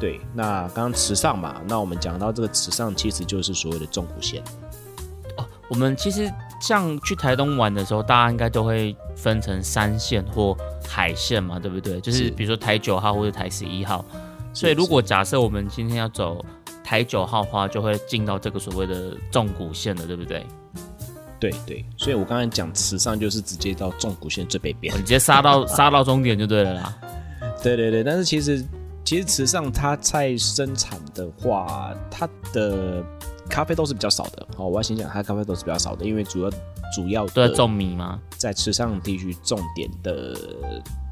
[0.00, 4.42] 对，那刚刚池上嘛，那我们讲到这个池上其实就是所谓的纵谷线。
[5.36, 6.32] 哦我们其实
[6.62, 10.56] 像去台东玩的时候，大家应该都会分成山线或
[10.88, 12.00] 海线嘛，对不对？
[12.00, 14.04] 就是是比如说台九号或者台十一号。
[14.54, 16.42] 所以如果假设我们今天要走
[16.82, 20.46] 台九号的话，就会进到这个所谓的纵谷线了，对不对？
[21.38, 24.96] 对对，所以我刚才讲池上就是直接到纵谷线最北边哦。
[24.96, 26.98] 你直接杀到 杀到终点就对了啦。
[27.62, 28.64] 对对对，但是其实
[29.08, 33.02] 其实池上它在生产的话，它的
[33.48, 34.46] 咖啡豆是比较少的。
[34.58, 36.50] 哦，我要先讲它咖啡豆是比较少的，因为主要
[36.94, 38.20] 主要都在的种米吗？
[38.36, 40.36] 在池上地区重点的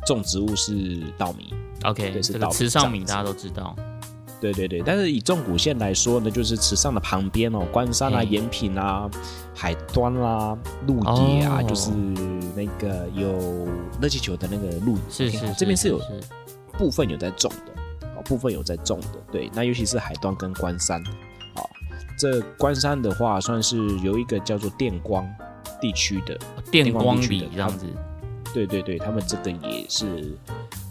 [0.05, 1.55] 种植物是稻米
[1.85, 3.75] ，OK，对是这个稻米上米大家都知道。
[4.43, 4.83] 对对对。
[4.85, 9.11] 但是以纵谷线来说呢，就是池上的旁边哦，关山啊、嘿延平啊、
[9.55, 10.55] 海端啦、
[10.87, 11.91] 鹿野啊，哦就是
[12.55, 13.67] 那个有
[14.03, 15.99] 热气球的那个鹿野，是这边是有
[16.73, 17.76] 部分有在种的，哦，
[18.29, 21.03] 部分有在种的，对，那尤其是海端跟关山，
[21.55, 21.69] 好，
[22.19, 25.27] 这关山的话，算是有一个叫做电光
[25.81, 26.39] 地区的，
[26.71, 27.87] 电光地区的里这样子。
[28.55, 30.37] 对对对，他们这个也是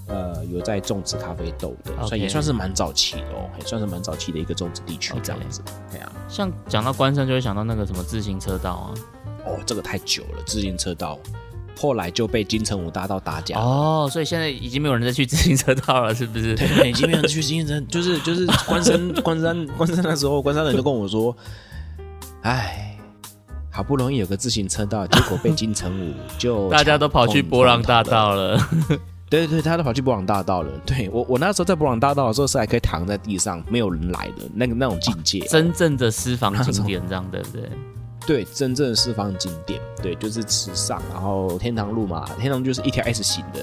[0.08, 8.94] 呃有在种植咖啡豆的以也算是蛮早期的哦，也算是蛮早期的一个种植地区这样子，对啊，像讲到关山，就会想到那个什么自行车道啊。
[9.46, 11.20] 哦，这个太久了，自行车道。
[11.78, 16.56] 后来就被金城武大道打假，哦，所以现在已经没有人再去自行车道了，是不是？
[16.56, 21.36] 对，已经没有人去金城，就是 就是关山关山关山那时候，关山人就跟我说，
[22.42, 22.98] 哎，
[23.70, 28.58] 好不容易有个自行车道，结果被金城武就 大家都跑去博朗大道了。
[29.28, 30.72] 对对对，他都跑去博朗大道了。
[30.86, 35.40] 对我我那时候在博朗大道的时候是还可以躺在地上，没有人来的那个那种境界。
[35.48, 37.70] 真正的私房景点，这样对不对？
[38.26, 43.62] 对，真正的四方景点，对，就是池上，然后天堂路嘛，天堂路就是一条 S 型的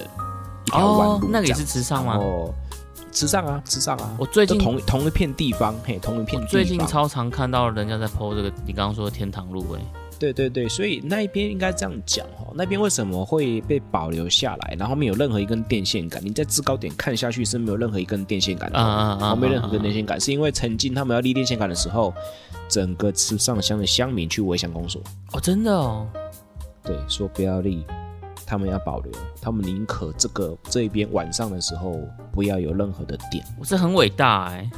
[0.65, 2.15] 一条弯路、哦那个也是池上吗？
[2.17, 2.53] 哦，
[3.11, 6.47] 池上啊，池上啊，我最近就同同一片地方，嘿，同一片地方。
[6.47, 9.81] 最近超常看到人家在 PO 这个，你刚刚说的天堂路哎、
[10.19, 16.23] 对对对，所以那一边应该这样讲哦，那边为什么会被保留下来，然后没有任何一根电线杆？
[16.23, 22.13] 你在制高点看下去是没有任何一根电线杆的，嗯嗯嗯然后没有任何一根电线杆，是因为曾经他们要立电线杆的时候，
[22.69, 25.01] 整个池上乡的乡民去围乡公所，
[25.33, 26.07] 哦，真的哦，
[26.83, 27.85] 对，说不要立，
[28.45, 31.99] 他们要保留，他们宁可这个这一边晚上的时候
[32.31, 33.43] 不要有任何的电。
[33.59, 34.69] 我是很伟大哎、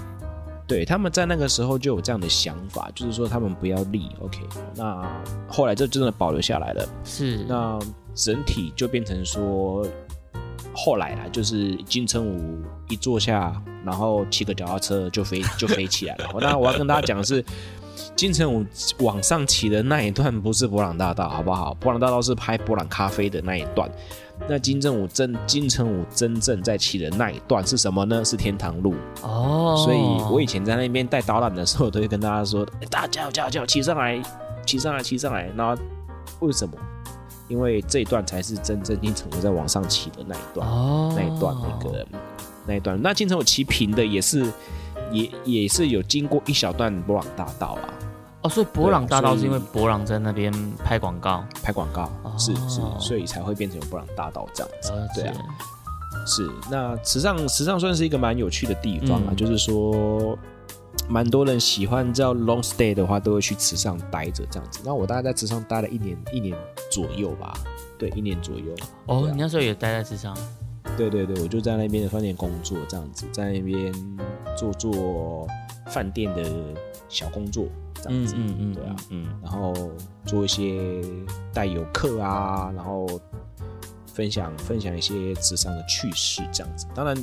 [0.68, 4.40] 对，他们在那个时候就有这样的想法，就是说他们不要立，OK。
[4.76, 5.08] 那
[5.48, 6.88] 后来这真的保留下来了。
[7.04, 7.80] 是那
[8.16, 9.86] 整体就变成说，
[10.74, 16.30] 后来啦，就是金城武一坐下，然后骑个脚踏车就飞就飞起来了。
[16.42, 17.46] 那我要跟大家讲的是，
[18.16, 18.66] 金城武
[19.00, 21.76] 往上骑的那一段不是博朗大道，好不好？
[21.76, 23.88] 博朗大道是拍博朗咖啡的那一段。
[24.48, 28.24] 那金正武真金城武真正在骑的那一段是什么呢？
[28.24, 28.94] 是天堂路。
[29.24, 29.98] 哦，所以
[30.32, 34.22] 我以前在那边带导览的时候，都会跟大家说：“欸大家加油加油加油，骑上来，
[34.66, 35.76] 骑上来，骑上来。”那
[36.40, 36.76] 为什么？
[37.48, 42.08] 因为这一段才是真正金城武在往上骑的那一段，哦那一段那个
[42.66, 43.00] 那一段。
[43.02, 44.52] 那金城武骑平的也是，
[45.12, 47.90] 也也是有经过一小段布朗大道啊，
[48.46, 50.54] 哦，所以博朗大道是因为博朗在那边
[50.84, 54.92] 拍广告，拍广告，是是哦，所以才会变成有博朗大道这样子。
[55.16, 55.34] 对啊，
[56.28, 59.36] 是，那池上池上算是一个蛮有趣的地方啊，嗯。
[59.36, 60.38] 就是说，
[61.10, 64.80] 蛮多人喜欢叫 long stay 的话，都会去池上待着这样子。
[64.86, 66.56] 那我大概在池上待了一年一年
[66.92, 67.52] 左右吧，
[67.98, 68.76] 对，一年左右。
[69.08, 69.32] 哦，啊。
[69.34, 70.38] 你那时候也待在池上，
[70.96, 73.92] 对对对，我就在那边的饭店工作这样子，在那边
[74.56, 75.48] 做做
[75.88, 76.44] 饭店的
[77.10, 77.66] 小工作
[78.06, 78.36] 这样子。
[78.38, 79.74] 嗯嗯嗯，对啊，嗯，然后
[80.26, 81.02] 做一些
[81.52, 83.08] 带游客啊，然后
[84.14, 86.86] 分享分享一些时尚的趣事这样子。
[86.94, 87.16] 当然，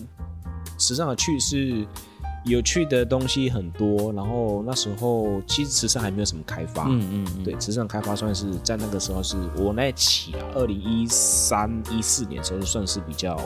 [0.78, 1.86] 时尚的趣事
[2.44, 4.12] 有趣的东西很多。
[4.12, 13.38] 然后那时候其实时尚还没有什么开发，嗯嗯嗯，对，时尚开发算是在那个时候是我那期啊，二零一三一四年的时候算是比较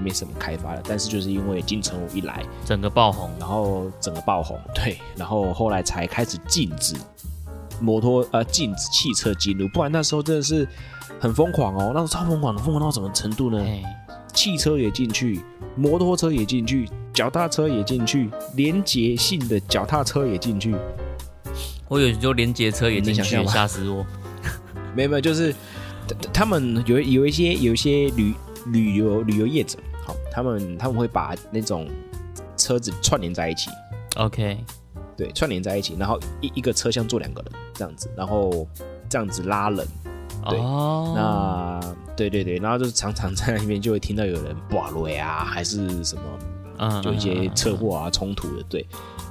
[0.00, 0.82] 没什么开发的。
[0.86, 6.94] 但是就是因为金城武一来，整个爆红，然后整个爆红， 对，然后后来才开始禁止
[7.80, 10.66] 摩托呃禁止汽车进入，不然那时候真的是
[11.20, 13.62] 很疯狂哦，那时候超疯狂的，疯狂到什么程度呢？
[13.64, 13.82] 哎，
[14.32, 15.40] 汽车也进去，
[15.76, 20.74] 摩托车也进去，脚踏车也进去，连结性的脚踏车也进去，
[21.88, 24.04] 我有时候连接车也进去，吓死我，
[24.94, 25.54] 没有没有，就是
[26.06, 28.34] 他他们有有一些有一些旅
[28.66, 29.87] 旅游旅游业者，好，
[30.38, 31.88] 他们他们会把那种
[32.56, 33.70] 车子串联在一起
[34.16, 34.56] ，OK，
[35.16, 38.68] 对，串联在一起，然后一一个车厢坐两个人这样子，然后
[39.08, 39.84] 这样子拉人。
[40.48, 46.22] 对哦，那对对对，然后就是常常在那边就会听到有人挂雷啊，还是什么，
[46.78, 48.62] 嗯就一些车祸啊、冲突的。
[48.68, 48.86] 对，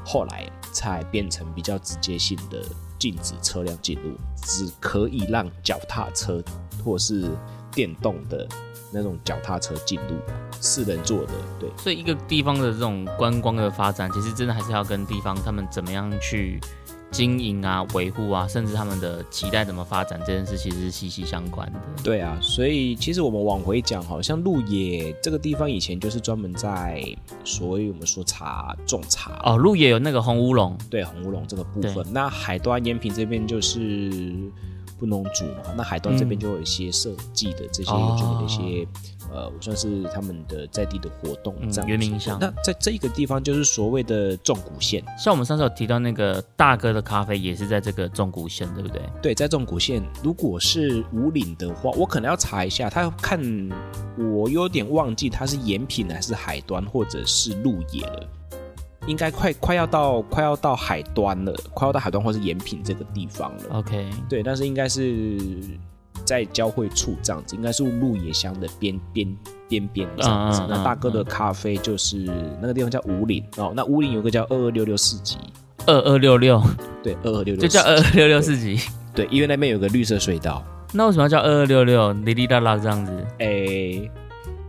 [0.06, 2.62] 后来才变成比较直接性的
[3.00, 4.12] 禁止车辆进入，
[4.44, 6.44] 只可以让脚踏车
[6.84, 7.32] 或是
[7.72, 8.46] 电动的
[8.92, 10.16] 那种脚踏车进入，
[10.60, 11.34] 四人座的。
[11.60, 16.60] 对，所以一个地方的这种观光的发展，其实真的还是要跟地方他们怎么样去
[17.10, 21.80] 经营啊、维护啊，甚至他们的期待怎么发展这件事，其实是息息相关的。
[22.04, 27.02] 对啊，所以其实我们往回讲，好像鹿野这个地方以前就是专门在
[27.46, 32.06] 所以我们说茶种茶哦，鹿野有那个红乌龙，对红乌龙这个部分。
[32.12, 34.12] 那海端延平这边就是
[34.98, 38.88] 不农主嘛，那海端这边嗯就有一些设计的这些哦有趣的一些
[39.32, 41.90] 呃，算是他们的在地的活动嗯这样子。
[41.90, 49.02] 原名乡那在这个地方就是所谓的纵谷线，像我们上次有提到那个大哥的咖啡，也是在这个纵谷线，对不对？
[49.22, 53.40] 对，在纵谷线，如果是五岭的话，我可能要查一下，他看
[54.18, 58.28] 我有点忘记他是延平还是海端，或者是鹿野了。
[59.08, 63.64] 应该快快要到快要到海端了，快要到海端或是延平这个地方了。
[63.80, 65.40] OK，对，但是应该是
[66.26, 69.38] 在交汇处这样子，应该是鹿野乡的边边
[69.68, 70.62] 边边这样子。
[70.62, 72.18] 嗯嗯嗯那大哥的咖啡就是
[72.62, 75.38] 那个地方叫五岭哦，那五岭有个叫二二六六四级，
[75.86, 76.62] 二二六六
[77.02, 78.80] 对，二二六六就叫二二六六四级。
[79.16, 80.64] 对，因为那边有个绿色隧道。
[80.94, 82.14] 那为什么要叫二二六六？
[82.14, 83.28] 哩哩啦啦这样子？
[83.40, 84.10] 诶，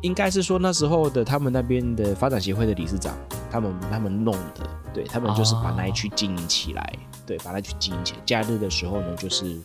[0.03, 3.15] 应该是说那时候的他们那边的发展协会的理事长，
[3.51, 6.93] 他们他们弄的，对他们就是把那一区经营起来，
[7.27, 8.21] 对，把那区经营起来。
[8.25, 9.57] 假日的时候呢，就是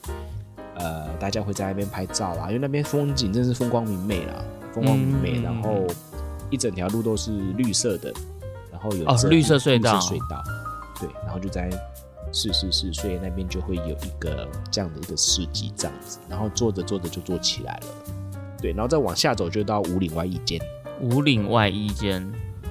[0.75, 5.85] 呃，大家会在那边拍照啊，因为那边风景真是风光明媚啦，风光明媚，嗯然后
[6.49, 8.13] 一整条路都是绿色的，
[8.71, 10.43] 然后有哦绿色隧道隧道，
[10.99, 11.69] 对，然后就在。
[12.35, 18.22] 是是是，所以那边就会有一个这样的一个市集这样子，然后做着做着就做起来了。
[18.63, 20.57] 对，然后再往下走就到五岭外一间，
[21.01, 22.25] 五岭外一间。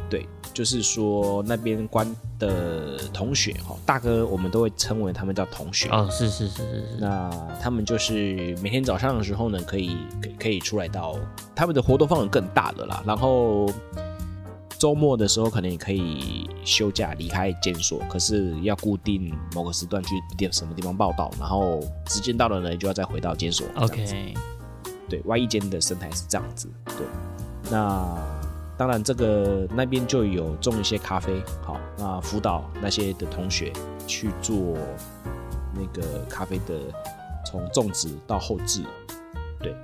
[0.08, 2.06] 对，就是说那边关
[2.38, 5.88] 的同学哈，大哥我们都会称为他们叫同学。
[5.88, 6.96] 哦，是是是是是。
[6.98, 7.30] 那
[7.60, 11.18] 他们就是每天早上的时候呢，可以可以可以出来到
[11.54, 13.66] 他们的活动范围更大的啦，然后
[14.78, 23.66] 周末的时候可能也可以休假离开监所，可是要固定某个时段去点什么地方报道，然后时间到了呢，就要再回到监所。
[23.76, 24.34] OK，
[25.12, 26.66] 对外一间的生态是这样子。
[26.86, 27.06] 对，
[27.70, 28.16] 那
[28.78, 33.70] 当然这个那边就有种一些咖啡，好，那辅导那些的同学
[34.06, 34.56] 去做
[35.74, 36.80] 那个咖啡的
[37.44, 38.82] 从种植到后置。
[39.60, 39.76] 对，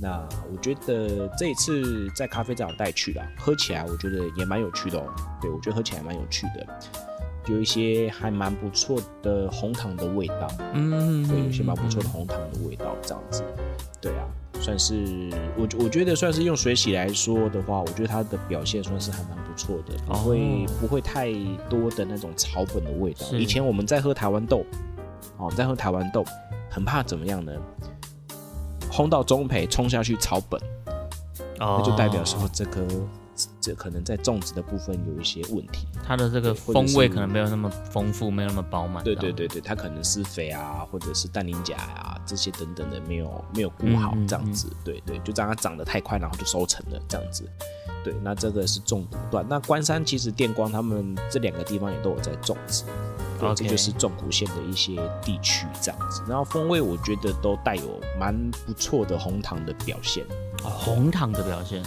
[0.00, 0.20] 那
[0.52, 5.04] 我觉得这一次在咖啡站带去了，喝起来我觉得也蛮有趣的哦。
[5.40, 6.66] 对，我觉得喝起来蛮有趣的，
[7.46, 10.48] 有一些还蛮不错的红糖的味道。
[10.74, 13.42] 嗯，对，有些蛮不错的红糖的味道，这样子。
[14.00, 14.26] 对啊，
[14.60, 21.32] 算是我我觉得算是用水洗来说的话，我觉得它的表现算是还蛮不错的，不会、不会太
[21.68, 23.26] 多的那种草本的味道。
[23.32, 24.64] 以前我们在喝台湾豆，
[25.36, 26.24] 哦，在喝台湾豆，
[26.68, 27.52] 很怕怎么样呢？
[28.90, 30.60] 烘到中培冲下去草本，
[31.60, 32.84] 哦，那就代表说这颗
[33.60, 35.86] 这可能在种植的部分有一些问题。
[36.04, 39.02] 它的这个风味可能没有那么丰富，没有那么饱满。
[39.04, 47.44] 对对对对，它可能施肥啊，或者是氮磷钾啊这些等等的没有没有顾好这样子，对对，就让它长得太快，然后就收成了这样子。
[48.04, 49.46] 对，那这个是种谷段。
[49.48, 52.82] 那关山其实电光他们这两个地方也都有在种植，
[53.38, 56.20] 对 OK 这就是种谷县的一些地区这样子。
[56.28, 58.34] 然后风味我觉得都带有蛮
[58.66, 60.24] 不错的红糖的表现。
[60.64, 61.80] 哦红糖的表现。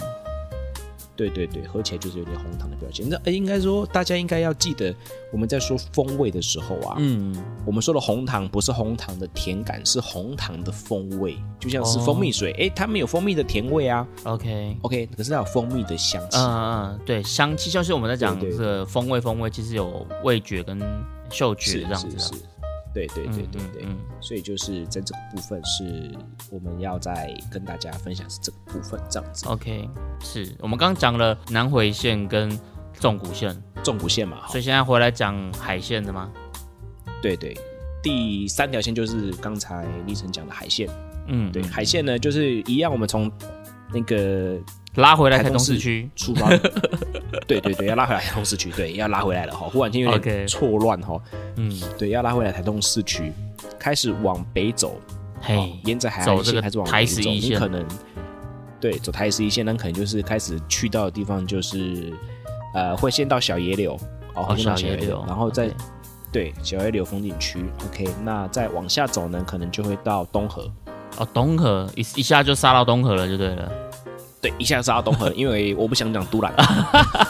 [1.16, 3.08] 对对对，喝起来就是有点红糖的表现。
[3.08, 4.94] 那呃应该说大家应该要记得，
[5.32, 14.76] 我们在说风味的时候啊，嗯，我们说的红糖不是红糖的甜感，是红糖的风味，就像是哦蜂蜜水，诶，它没有蜂蜜的甜味啊 OK。
[14.82, 16.38] ，OK，可是它有蜂蜜的香气。
[16.38, 20.78] 嗯嗯，对，香气就是我们在讲这个风味，风味其实有味觉跟
[21.30, 22.18] 嗅觉这样子啊。
[22.18, 22.42] 是是，
[22.96, 23.98] 对对对对对，嗯嗯。
[24.22, 26.10] 所以就是在这个部分是
[26.50, 29.46] 我们要再跟大家分享是这个部分这样子。
[29.46, 29.88] OK，
[30.20, 30.50] 是。
[30.60, 32.58] 我们刚刚讲了南回线跟
[32.94, 36.30] 纵谷线，纵谷线嘛，所以现在回来讲海线的吗？
[37.20, 37.54] 对对，
[38.02, 40.88] 第三条线就是刚才立成讲的海线。
[41.26, 43.30] 嗯，对，嗯海线呢就是一样，我们从
[43.92, 44.58] 那个
[44.96, 46.10] 拉回来台东市市区。
[46.16, 46.48] 出发，
[47.46, 49.68] 对对对，要拉回来台东市区，对，要拉回来了哈。
[49.68, 51.20] 忽然间有点错乱哈，
[51.56, 53.32] 嗯，对，要拉回来台东市区，
[53.78, 55.00] 开始往北走，
[55.84, 57.86] 沿着海岸线开始往台北走，你可能
[58.80, 62.12] 对走台十一线，那可能就是开始去到的地方就是
[62.74, 63.98] 呃，会先到小野柳，
[64.34, 65.70] 哦，会先到小野柳然后再
[66.32, 70.70] 对小野柳风景区，OK，那再往下走呢，可能就会到东河。
[71.18, 73.72] 哦，东河一一下就杀到东河了，就对了，
[74.58, 76.52] 一下杀到东河，因为我不想讲都兰。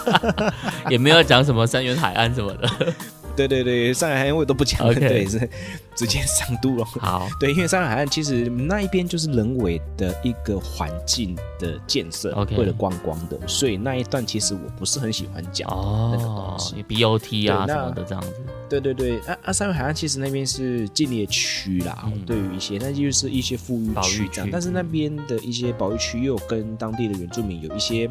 [0.89, 2.93] 也没有讲什么三元海岸什么的。
[3.37, 5.47] 对对对，上海海岸我都不讲对，是
[5.95, 6.83] 直接上都了。
[6.83, 16.83] 好，对，因为上海海岸其实那一边就是人为的一个环境的建设为了观光的，所以那一段其实我不是很喜欢讲那个哦东西。
[16.83, 18.33] ，BOT 啊那什么的这样子。
[18.67, 28.09] 对对对，啊啊，上海海岸其实那边是禁猎区啦，嗯对于一些那就是一些富裕区这样，但是那边的一些保育区又有跟当地的原住民有一些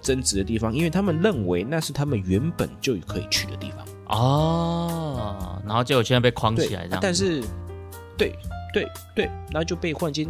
[0.00, 3.84] 争执的地方，因为他们认为那是他们原本就可以去的地方。
[4.08, 6.92] 哦，然后结果现在被框，起来这样。
[6.92, 7.42] 啊但是，
[8.16, 8.32] 对
[8.72, 10.26] 对对，然后就被忽然间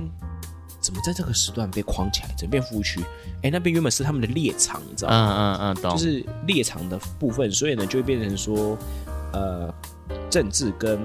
[0.81, 3.01] 怎么在这个时段被框起来，整片服务区？
[3.43, 5.59] 哎，那边原本是他们的猎场，你知道嗯吗？
[5.61, 5.91] 嗯嗯，懂。
[5.93, 8.79] 就是猎场的部分，所以呢，就会变成说，
[9.33, 9.73] 呃，
[10.31, 10.99] 政治跟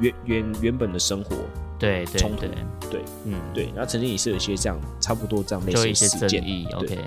[0.00, 1.36] 原原原本的生活，
[1.78, 2.50] 对对冲突对
[2.90, 3.66] 对嗯，对。
[3.74, 6.42] 然后曾经也是有一些这样差不多这样类似的一些事件。
[6.80, 6.98] 对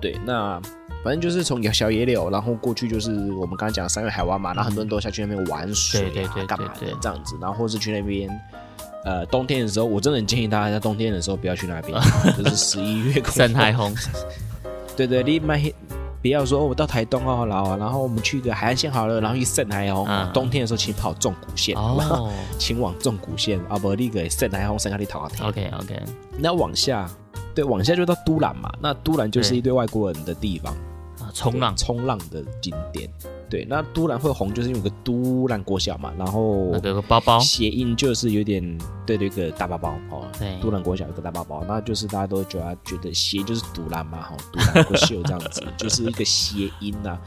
[0.00, 0.60] 对，那
[1.02, 8.28] 反正就是从小野柳，然后过去就是我们刚刚讲的三月海湾嘛，然后很多人都下去那边玩水啊，对对对干嘛的这样子，然后或是去那边。
[9.02, 11.98] 呃，冬天的时候，我真的很建议大家在冬天的时候不要去那边，
[12.36, 13.94] 就是 十一月过后深海红，
[14.94, 15.58] 对对，你买
[16.20, 20.06] 不要说、哦我到台东哦，然后然后我们去个海岸线好了，然后去圣海红。
[20.06, 25.48] 嗯冬天的时候，请跑纵谷线，哦请往纵谷线，啊不，那个圣海红圣海里逃天。
[25.48, 26.02] ，OK OK，
[26.36, 27.08] 那往下，
[27.54, 28.70] 对，往下就到都兰嘛。
[28.82, 30.78] 那都兰就是一堆外国人的地方，啊，
[31.40, 31.76] 冲浪。
[31.76, 33.10] 冲浪的景点。
[33.48, 38.62] 对，那都兰会红，就是因为有个都兰国小嘛，然后有个包包，谐音就是有点
[39.04, 40.56] 对对一个大包包哦，对。
[40.60, 47.18] 都兰国小有个大包包，那就是大家都觉得觉得谐就是独兰嘛，哈，独兰国秀这样子，就是一个谐音呐、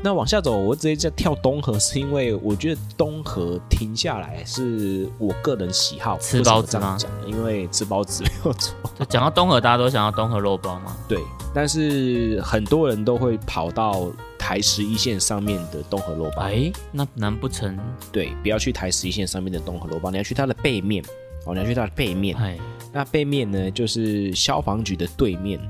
[0.00, 6.96] 那往下走，我直接在跳东河，是因为我觉得东河停下来是我个人喜好，吃包子吗？
[6.98, 7.10] 讲？
[7.26, 8.22] 因为吃包子。
[8.28, 8.76] 没有错，
[9.08, 10.96] 讲到东河，大家都想要东河肉包嘛。
[11.08, 11.18] 对，
[11.52, 14.06] 但是很多人都会跑到
[14.38, 17.76] 台十一线上面的东河肉包，哎，那难不成？
[18.12, 21.04] 对，不要去台十一线上面的东河肉包，你要去它的背面，
[21.44, 22.56] 哦，你要去它的背面，哎。
[22.90, 25.60] 那背面呢，就是消防局的对面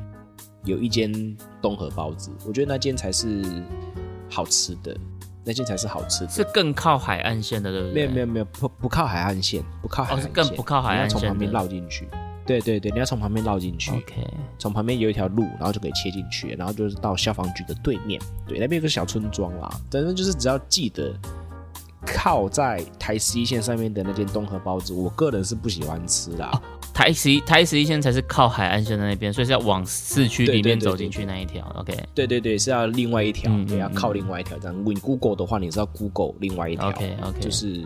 [0.65, 1.13] 有一间
[1.61, 3.43] 东河包子，我觉得那间才是
[4.29, 4.97] 好吃的，
[5.45, 6.31] 那间才是好吃的。
[6.31, 7.95] 是更靠海岸线的，对不对？
[7.95, 12.09] 没有没有没有，不不靠海岸线，不靠海岸线，哦是更不靠海岸线你要从旁边绕进去。
[12.47, 14.27] 对对对，你要从旁边绕进去，OK，
[14.59, 19.69] 从旁边有一条路，然后就可以切进去，然后就是到消防局的对面，对，那边有个小村庄啦。
[19.91, 21.13] 反正就是只要记得
[22.15, 26.61] 靠在台十一线上面的那间东河包子，我个人是不喜欢吃啦。
[26.93, 31.65] 台十一台十一线才是靠海岸线的那边，所以是要往市区里面对对对走进去那一条。
[31.79, 34.59] OK 对对对，是要另外一条，嗯也要嗯靠另外一条。
[34.59, 37.85] 这样，你 Google 的话，你是要 Google 另外一条 OK OK，就是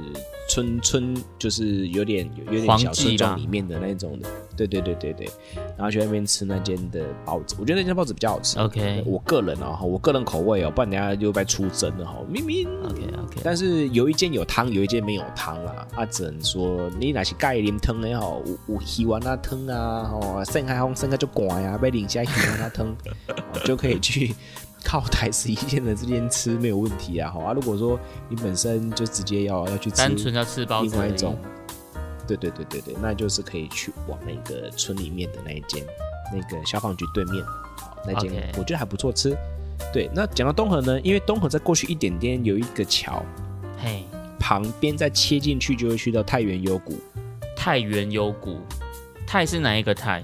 [0.48, 4.28] 村村，就是有点有点小村庄里面的那种的。
[4.56, 5.28] 对对对对对，
[5.76, 8.58] 然后去那边吃那间的包子，我觉得那间包子比较好吃。
[8.58, 12.16] OK 我个人啊，哈我个人口味哦，不然等下就被出征了哈。
[12.28, 15.86] 明明 OK OK，但是有一间有汤，有一间没有汤啦。
[15.94, 22.88] 啊，只能说你哪是盖啉汤的吼，有有喜欢那汤啊，吼，盛开风盛开就寒呀，被淋下喜欢那汤，
[23.28, 24.34] 哦就可以去
[24.84, 27.30] 靠台十一线的这边吃没有问题啊。
[27.30, 27.98] 好啊，如果说
[28.28, 30.90] 你本身就直接要要去吃单纯要吃包子。
[30.90, 31.36] 另外一种，
[32.26, 35.84] 对对对对对，那就是可以去往那个村里面的那一间，
[36.32, 39.36] 那个消防局对面，好，那间我觉得还不错吃。
[39.92, 43.24] 对，那讲到东河呢，因为东河在过去一点点有一个桥，
[43.78, 44.04] 嘿，
[44.38, 46.98] 旁边再切进去就会去到太原幽谷，
[47.56, 48.58] 太原幽谷，
[49.26, 50.22] 太是哪一个太？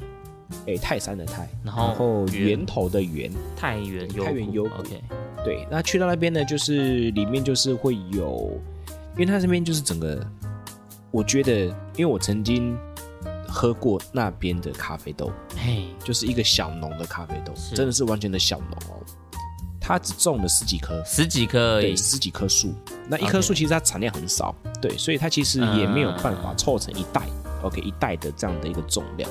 [0.67, 4.71] 哎，泰山的泰，然后源源头的源，太原幽太原幽谷。
[4.79, 5.03] OK，
[5.45, 8.59] 对，那去到那边呢，就是里面就是会有，
[9.15, 10.27] 因为它这边就是整个，
[11.11, 12.77] 我觉得，因为我曾经
[13.49, 19.01] 喝过那边的咖啡豆，嘿，就是一个小农的咖啡豆，真的是完全的小农哦。
[19.81, 22.75] 它只种了十几棵，十几棵而对，十几棵树。
[23.09, 27.23] 那一棵树其实它产量很少，对，所以它其实也没有办法凑成一袋、
[27.63, 29.31] o k 一袋的这样的一个重量。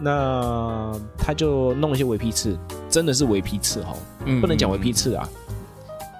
[0.00, 2.58] 那他就弄了一些围批次，
[2.90, 3.96] 真的是围批次哦，
[4.26, 5.28] 嗯不能讲围批次啊，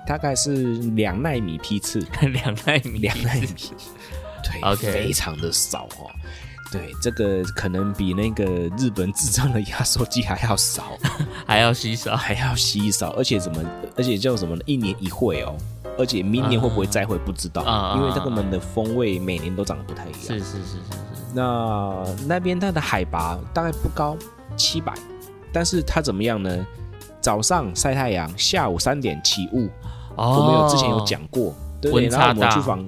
[0.07, 3.49] 大概是两纳米批次， 两纳米，两纳米，
[4.45, 6.11] 对 OK 非常的少哦。
[6.73, 8.45] 对，这个可能比那个
[8.77, 10.99] 日本制造的压缩机还要少，
[11.47, 12.17] 还要稀少。
[12.17, 13.63] 还要稀少，而且怎么，
[13.97, 14.63] 而且叫什么呢？
[14.67, 15.55] 一年一会哦，
[15.97, 20.21] 而且明年会不会再会不知道，啊因为这个们的风味每年都长得不太一样。
[20.21, 20.81] 是是是是是，
[21.33, 24.17] 那那边它的海拔大概不高，
[24.57, 24.93] 七百，
[25.53, 26.67] 但是它怎么样呢？
[27.21, 29.69] 早上晒太阳，下午三点起雾，
[30.17, 32.85] 哦我们有之前有讲过，对然后我们大去访，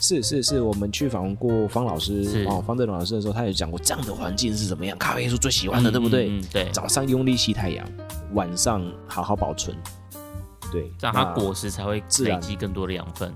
[0.00, 6.40] 是是是，我们去访问过方老师哦，方正龙老师的时候，他也讲过这样的环境是怎么样，咖啡是最喜欢的，嗯对不对？
[6.50, 7.86] 对，早上用力吸太阳，
[8.32, 9.76] 晚上好好保存，
[10.72, 13.32] 对，这样它果实才会自然累积更多的养分。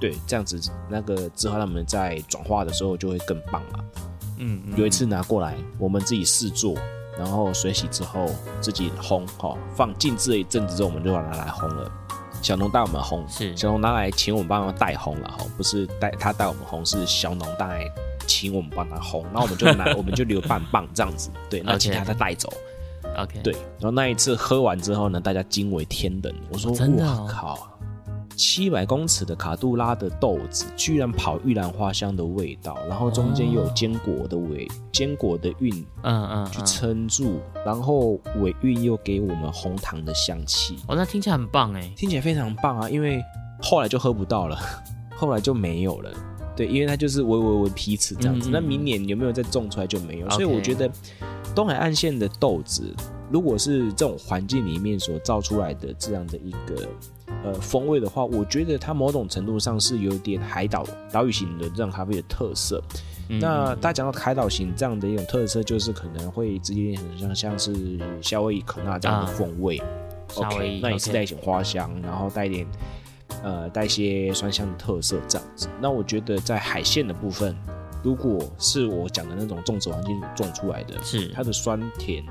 [0.00, 3.84] 对这样子，那个之后他们在转化的时候就会更棒了。
[4.38, 6.76] 嗯，嗯有一次拿过来，我们自己试做，
[7.18, 8.26] 然后水洗之后
[8.60, 11.90] 自己烘，哈、放静置了一阵子之后，我们就把它拿来烘了。
[12.42, 17.92] 小农带我们烘，是小农拿来请我们帮他带烘了哈，不是带他带我们烘，是小农带来
[18.26, 22.52] 请我们帮他烘， 然后我们就拿我们就留半磅这样子，对，那 OK 其他再带走。
[23.16, 26.32] OK，对，然后那一次喝完之后呢，大家惊为天人。
[26.50, 27.58] 我说：“真的靠，
[28.38, 35.74] 七百公尺的卡杜拉的豆子，居然跑玉兰花香的味道，然后中间又有坚果的尾，坚果的韵
[36.04, 41.92] 嗯嗯，去嗯撑住，然后尾韵又给我们红糖的香气，哦，那听起来很棒哎。
[41.96, 42.88] 听起来非常棒啊！
[42.88, 43.20] 因为
[43.60, 44.56] 后来就喝不到了，
[45.18, 46.12] 后来就没有了。
[46.54, 48.48] 对，因为它就是微微微批次这样子。
[48.48, 50.88] 嗯嗯那明年有没有再种出来就没有所以我觉得
[51.54, 52.94] 东海岸线的豆子，
[53.30, 56.88] 如果是这种环境里面所造出来的这样的一个
[57.44, 62.82] 呃风味的话，我觉得它某种程度上是有点海岛岛屿型的这种咖啡的特色。
[63.30, 69.80] 嗯那大家讲到海岛型这样的一种特色，就是可能会直接很像像是夏威夷可纳这样的啊风味。
[70.28, 72.66] 夏威那也是带一点花香，然后带一点
[73.42, 75.68] 呃带一些酸香的特色这样子。
[75.78, 77.54] 那我觉得在海鲜的部分，
[78.02, 82.24] 如果是我讲的那种种植环境种出来的，是它的酸甜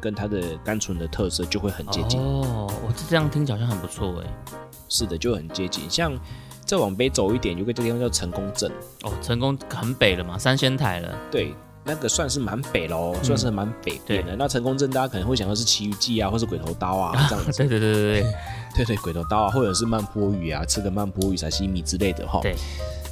[0.00, 2.20] 跟它的单纯的特色就会很接近。
[2.20, 4.52] 哦，我这样听起来好像很不错哎。
[4.88, 5.88] 是的，就很接近。
[5.88, 6.12] 像
[6.64, 8.70] 再往北走一点，有个地方叫成功镇，
[9.02, 11.14] 哦，成功很北了嘛，三仙台了。
[11.30, 11.54] 对。
[11.88, 14.34] 那个算是蛮北喽，嗯算是蛮北边的。
[14.34, 17.52] 那成功镇大家可能会想到是奇遇记啊，或是鬼头刀啊 这样子。
[17.58, 18.32] 对对对对对
[18.74, 22.40] 对 对，鬼头刀啊，或者是曼坡鱼啊，吃个曼坡鱼、沙西米之类的哈。
[22.42, 22.56] 对。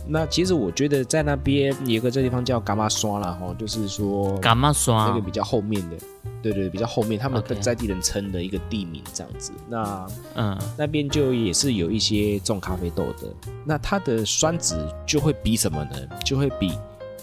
[0.07, 5.07] 那其实我觉得在那边有一个这地方叫伽马刷啦哈，就是说干嘛刷。
[5.07, 5.97] 那个比较后面的，
[6.43, 9.51] 对对，比较后面他们在地人称的一个地名这样子。
[9.69, 13.33] 那嗯，那边就也是有一些种咖啡豆的，
[13.65, 14.77] 那它的酸质
[15.07, 15.97] 就会比什么呢？
[16.25, 16.73] 就会比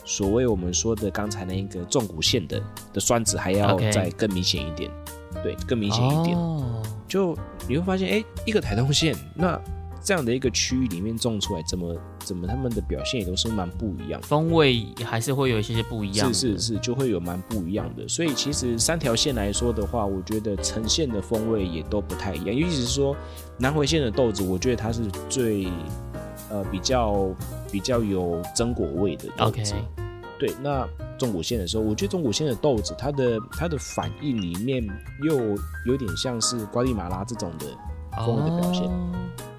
[0.04, 2.62] 所谓我们说的刚才那一个纵谷线的
[2.94, 4.90] 的酸质还要再更明显一点，
[5.44, 6.36] 对，更明显一点。
[6.36, 7.38] 哦，就
[7.70, 9.62] 你会发现，哎、一个台东县，那
[10.04, 11.96] 这样的一个区域里面种出来，怎么
[12.32, 14.26] 怎么他们的表现也都是蛮不一样的。
[14.26, 16.34] 风味还是会有一些些不一样。
[16.34, 18.08] 是是是，就会有蛮不一样的。
[18.08, 22.56] 所以其实三条线来说的话，我觉得呈现的风味也都不太一样。
[22.56, 23.14] 尤其是说
[23.58, 25.68] 南回线的豆子，我觉得它是最
[26.50, 27.30] 呃比较
[27.70, 29.74] 比较有榛果味的豆 OK，子。
[30.40, 34.82] 对，那中古线的时候，我觉得中古线的豆子，它的它的反应里面
[35.22, 35.38] 又
[35.86, 37.66] 有点像是瓜地马拉这种的
[38.26, 38.86] 风味的表现。
[38.86, 39.51] 哦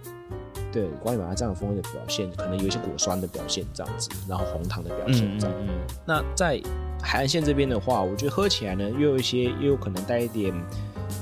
[0.72, 5.54] 对，关于马拉这样的风味的表现，可能有一些果酸的表现这样子，然后红糖的表现这样。
[5.60, 6.60] 嗯嗯嗯，那在
[7.02, 10.54] 海岸线这边的话，我觉得喝起来呢，又有一些，又有可能带一点，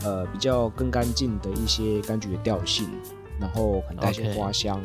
[0.05, 2.88] 呃，比较更干净的一些柑橘的调性，
[3.40, 4.80] 然后可能带一些花香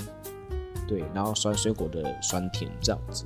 [0.88, 3.26] 对，然后酸水果的酸甜这样子。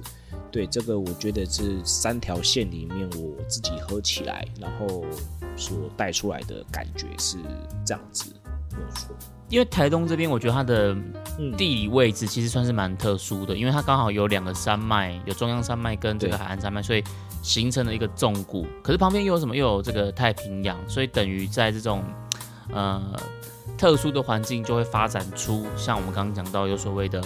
[0.51, 5.05] 对，这个我觉得是三条线里面我自己喝起来，然后
[5.55, 7.37] 所带出来的感觉是
[7.85, 8.33] 这样子。
[9.49, 10.93] 因为台东这边，我觉得它的
[11.39, 17.03] 嗯地理位置其实算是蛮特殊的，因为它刚好有两个山脉，有中央山脉跟这个海岸山脉，所以
[17.41, 18.67] 形成了一个纵谷。
[18.83, 19.55] 可是旁边又有什么？
[19.55, 22.03] 又有这个太平洋，所以等于在这种
[22.71, 23.01] 呃
[23.75, 27.19] 特殊的环境，就会发展出像我们刚刚讲到有所谓的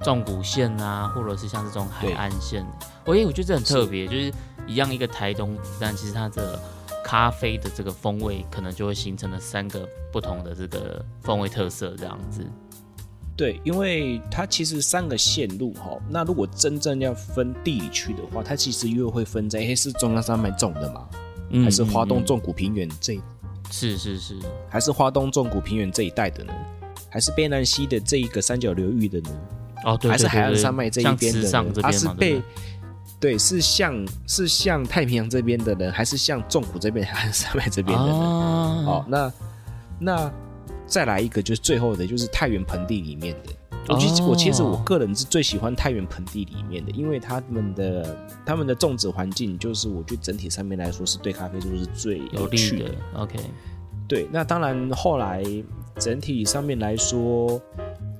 [0.00, 2.66] 纵谷线啊，或者是像这种海岸线。
[3.04, 4.32] 我也我觉得这很特别，就是
[4.66, 6.58] 一样一个台东，但其实它的
[7.06, 12.44] 咖啡的这个风味，可能就会形成了三个不同的这个风味特色，这样子。
[13.36, 21.08] 对，因为它其实三个线路哈，那如果真正要分地理区的话，它其实又会分在，诶是中央山脉种的嘛？
[21.50, 23.20] 嗯还是花东嗯纵谷平原这一，
[23.70, 24.36] 是是是，
[24.68, 26.52] 还是花东纵谷平原这一带的呢？
[27.08, 29.30] 还是卑南西的这一个三角流域的呢？
[29.84, 31.72] 哦，对，还是海岸山脉这一边的呢？
[31.80, 32.42] 它是被不
[33.18, 38.14] 对对，是像是像太平洋这边的人，还是像纵谷这边还是山脉这边的人？
[38.14, 39.32] 哦哦，那
[39.98, 40.32] 那
[40.86, 43.52] 再来一个，就是最后的，就是太原盆地里面的。
[43.88, 53.38] 我其实、哦我其实我个人是最喜欢太原盆地里面的，因为他们的他们的种植环境，就是我觉得整体上面来说是对咖啡树是最有利趣的，OK，
[54.08, 55.44] 对，那当然后来
[56.00, 57.60] 整体上面来说，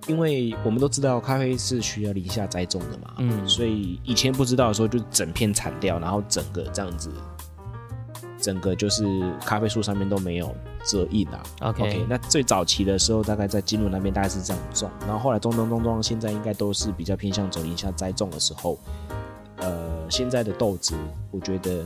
[0.07, 7.11] 因为我们都知道咖啡是需要林下栽种的嘛，嗯所以以前不知道的时候就整片铲掉，然后整个这样子，
[8.41, 9.05] 整个就是
[9.41, 10.55] 咖啡树上面都没有
[10.85, 11.43] 遮印啊。
[11.63, 18.79] OK 那最早期的时候，大概在金轮那边大概是这样种，然后后来种种种种，现在应该都是比较偏向走林下栽种的时候，
[19.57, 20.95] 呃，现在的豆子
[21.33, 21.85] 我觉得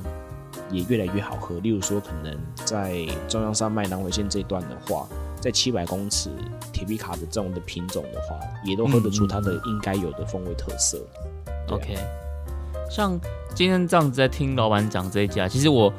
[0.70, 1.58] 也越来越好喝。
[1.60, 5.08] 例如说，可能在中央山脉南回线这一段的话，
[5.40, 6.30] 在七百公尺
[6.72, 10.98] 铁皮卡的这种的品种的话，也都喝得出它的应该有的风味特色。
[11.68, 11.96] OK，
[12.90, 13.18] 像
[13.54, 15.92] 今天这样子在听老板讲这一家，其实我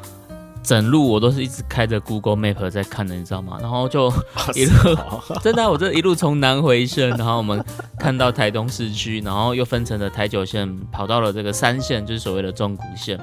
[0.62, 3.58] 整路我都是一直开着 Google Map 在看的，你知道吗？
[3.60, 4.14] 然后就
[4.54, 4.74] 一路
[5.42, 7.64] 真的啊，我这一路从南回线，然后我们
[7.98, 13.18] 看到台东市区，然后又分成了台九线，跑到了这个三线，就是所谓的中古线，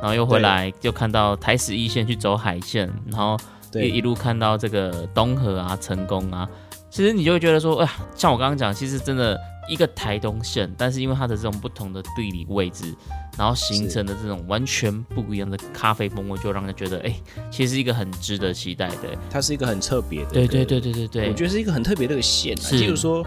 [0.00, 3.38] 然后又回来就看到台十一线去走海线，然后
[3.72, 6.48] 对一一路看到这个东河啊、成功啊，
[6.90, 12.94] 其实你就会觉得说，哎呀，像我刚刚讲，其实真的一个台东县，但是因为它的这种不同的地理位置，
[13.38, 17.14] 然后形成的这种完全不一样的咖啡风味，就让人觉得，哎，
[17.50, 19.16] 其实是一个很值得期待的。
[19.30, 22.56] 它是一个很特别的，对对对对对对，我觉得是一个很特别的一个县。
[22.60, 23.26] 是，例如说，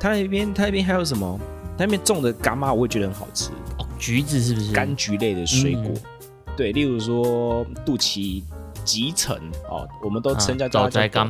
[0.00, 1.38] 它那边它那边还有什么？
[1.78, 3.50] 它那边种的干妈，我也觉得很好吃。
[3.78, 4.72] 哦，橘子是不是？
[4.72, 5.92] 柑橘类的水果，
[6.56, 8.42] 对，例如说肚脐、
[8.86, 9.36] 集成
[9.68, 11.28] 哦，我们都称叫早摘柑。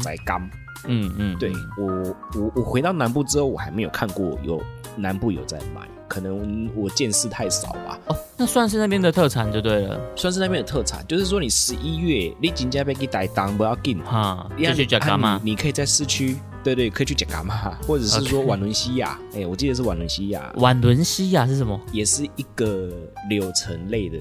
[0.89, 4.63] 嗯嗯，对我我我回到南部之后，我还没有看过有
[4.95, 7.99] 南部有在卖，可能我见识太少吧。
[8.07, 11.05] 哦，那算是那边的特产就对了，算是那边的特产。
[11.09, 15.41] 就是说，你十一月你紧接被给带当不要紧哈，就去夹嘎嘛。
[15.43, 20.53] 你可以在市区，对对，可以去夹嘎嘛，或者是说瓦伦西亚，哎，我记得是瓦伦西亚。
[20.57, 21.81] 瓦伦西亚是什么？
[21.91, 22.93] 也是一个
[23.31, 24.19] 柳橙类的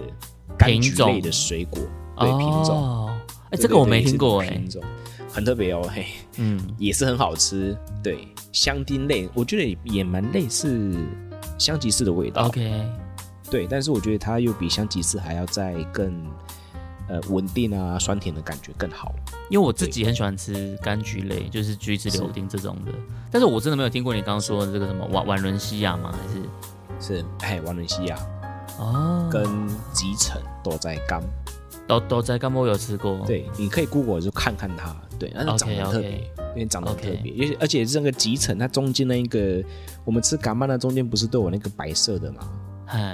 [0.58, 1.80] 柑橘类的水果，
[2.18, 3.08] 对品种。
[3.56, 4.62] 哎，这个我没听过哎。
[5.32, 6.06] 很特别哦，嘿，
[6.38, 7.78] 嗯，也是很好吃。
[8.02, 10.94] 对，香丁类，我觉得也蛮类似
[11.58, 12.48] 香吉士的味道。
[12.48, 12.86] OK，
[13.52, 16.26] 对，但是我觉得它又比香吉士还要再更
[17.10, 19.14] 呃稳定啊，酸甜的感觉更好。
[19.50, 22.92] 因为我自己很喜欢吃柑橘类，就是橘子、柳丁这种的。
[23.30, 26.14] 但是我真的没有听过你刚刚说的这个什么瓦瓦伦西亚吗？
[26.14, 28.18] 还是是哎瓦伦西亚
[28.80, 29.44] 哦，跟
[29.92, 31.22] 集成都在柑。
[31.88, 39.64] 都都在干我有吃过，对，你可以 Google 就看看它，对，但是长得特别，因为长得很特别，而且而且这个集成，它中间那一个，
[40.04, 42.42] 我们吃干巴的中间不是都有那个白色的嘛？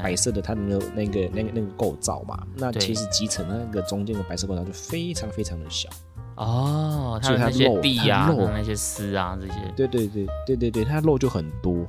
[0.04, 2.46] 白色的它的那个那个那个那个构造嘛？
[2.56, 5.90] 那其实集成那个中间的白色构造就非常非常的小。
[6.36, 11.86] 哦，它那些地呀、那些丝啊这些，对对对对对对，它肉就很多，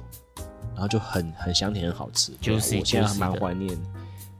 [0.74, 3.76] 然后就很很香甜很好吃，就是我现在蛮怀念。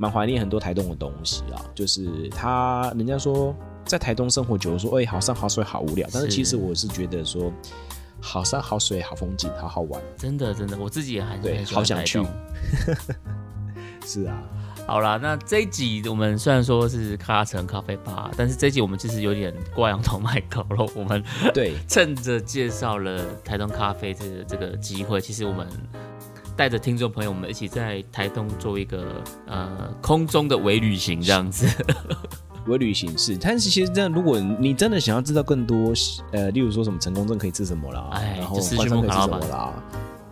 [0.03, 7.53] 蛮怀念很多台东的东西啊，就是他人家说在台东生活久了，说哎好山好水好无聊，但是其实我是觉得说
[8.21, 12.21] 好山好水好风景好好玩，真的真的，我自己也很对，好想去。
[14.05, 14.43] 是啊，
[14.89, 21.23] 好啦，那这一集我们虽然说是咖城咖啡吧，但是这一集我们其实有点挂羊头卖狗肉，我们
[21.55, 25.69] 对趁着介绍了台东咖啡这个这个机会，其实我们。
[26.57, 31.67] 带着听众朋友们一起在台东做一个呃空中的微旅行，这样子。
[32.67, 35.93] 微旅行是，但是其实这样，如果你真的想要知道更多，
[36.31, 39.73] 呃，例如说什么成功证可以吃什么啦，然后私讯可以吃什么啦，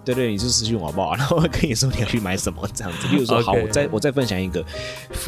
[0.04, 1.16] 对对，你就私讯我好不好？
[1.16, 3.08] 然后我跟你说你要去买什么这样子。
[3.10, 4.64] 例如说，好，我再我再分享一个，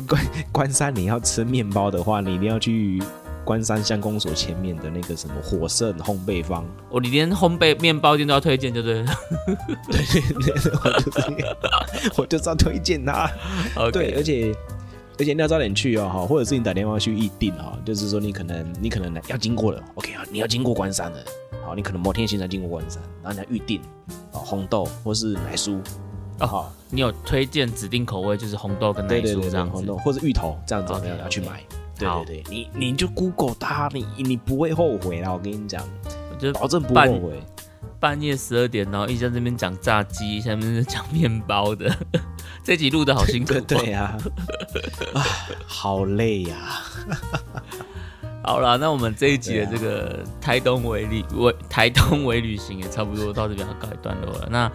[0.06, 3.02] 关关山你要吃面包的话，你一定要去。
[3.44, 9.04] 关山乡公所前面的那个什么火盛烘焙坊，哦，你连烘焙面包店都要推荐，对不 对？
[9.90, 10.72] 对对，我就是
[12.22, 13.30] 我就是要推荐他。
[13.92, 14.54] 对，而且
[15.18, 21.24] 而且你要早点去哦，哈，或者是你打电话去预定哈，就是说你可能你可能要经过了，OK 啊，你要经过关山的，
[21.64, 23.80] 好，你可能某天行程经过关山，然后你要预定
[24.32, 25.78] 哦，红豆或是奶酥，
[26.40, 31.62] 哦，你有推荐指定口味，就是红豆跟奶酥这样子，或者芋头这样子，你要去买。
[32.02, 35.32] 对对对，你你就 Google 它，你你不会后悔啦！
[35.32, 35.82] 我跟你讲，
[36.30, 37.42] 我觉得保证不后悔。
[37.98, 41.88] 半夜十二点，然后一直在这边讲炸鸡，一下面是讲面包的，
[42.64, 43.60] 这集录的好辛苦。
[43.60, 44.18] 对呀，
[45.14, 45.22] 啊，
[45.64, 46.56] 好累呀。
[48.42, 54.48] 好了，那我们这一集的这个台东为旅为台东为旅行也差不多到这边要告一段落了。
[54.50, 54.68] 那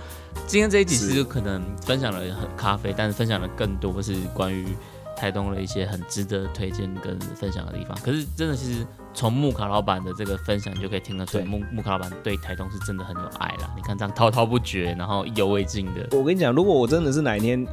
[0.45, 4.65] 今天这一集其实可能分享了很咖啡，但是分享的更多是关于。
[5.17, 13.73] 台东的一些很值得推荐跟分享的地方，可是真的其实从木卡老板的这个分享就可以听得出来，木木卡老板对台东是真的很有爱啦。
[13.75, 16.07] 你看这样滔滔不绝，然后意犹未尽的。
[16.17, 17.65] 我跟你讲，如果我真的是哪一天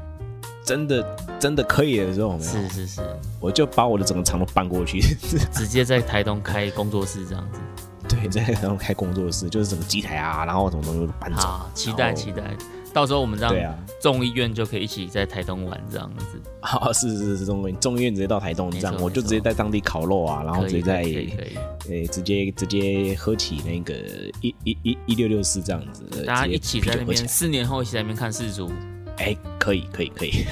[0.65, 3.03] 真的真的可以的时候，是是是，
[3.39, 4.99] 我就把我的整个厂都搬过去，
[5.53, 7.61] 直接在台东开工作室这样子。
[8.09, 11.61] 对，在台东开工作室，就是整个机台啊，然后什么东西都搬走。
[11.75, 12.43] 期待期待。
[12.95, 16.41] 到时候我们这样，众议院就可以一起在台东玩这样子。
[16.63, 23.93] 好，是是是，众议众议院直接到台东这样，我就直接在当地烤肉啊，然后直接在，诶，直接直接喝起那个
[24.41, 28.71] 一一一一六六四这样子，大家一起在那边，四年后一起在那边看世足。
[29.17, 30.45] 哎，可以可以可以，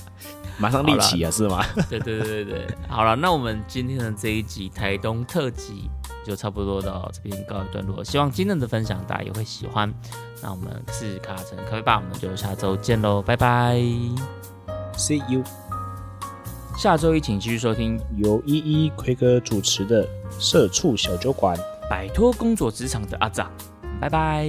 [0.58, 1.64] 马上立起啊，是吗？
[1.88, 5.90] 对对对对对，好了，那我们今天的这一集台东特辑。
[6.26, 9.92] 就差不多到这边告一段落，希望今天的分享大家也会喜欢。
[10.42, 13.76] 那我们是卡城咖啡吧，我们就下周见喽，拜拜
[14.96, 15.44] ，See you。
[16.76, 20.06] 下周一请继续收听由依依奎哥主持的
[20.38, 21.56] 社畜小酒馆，
[21.88, 23.50] 摆脱工作职场的阿长，
[24.00, 24.46] 拜拜。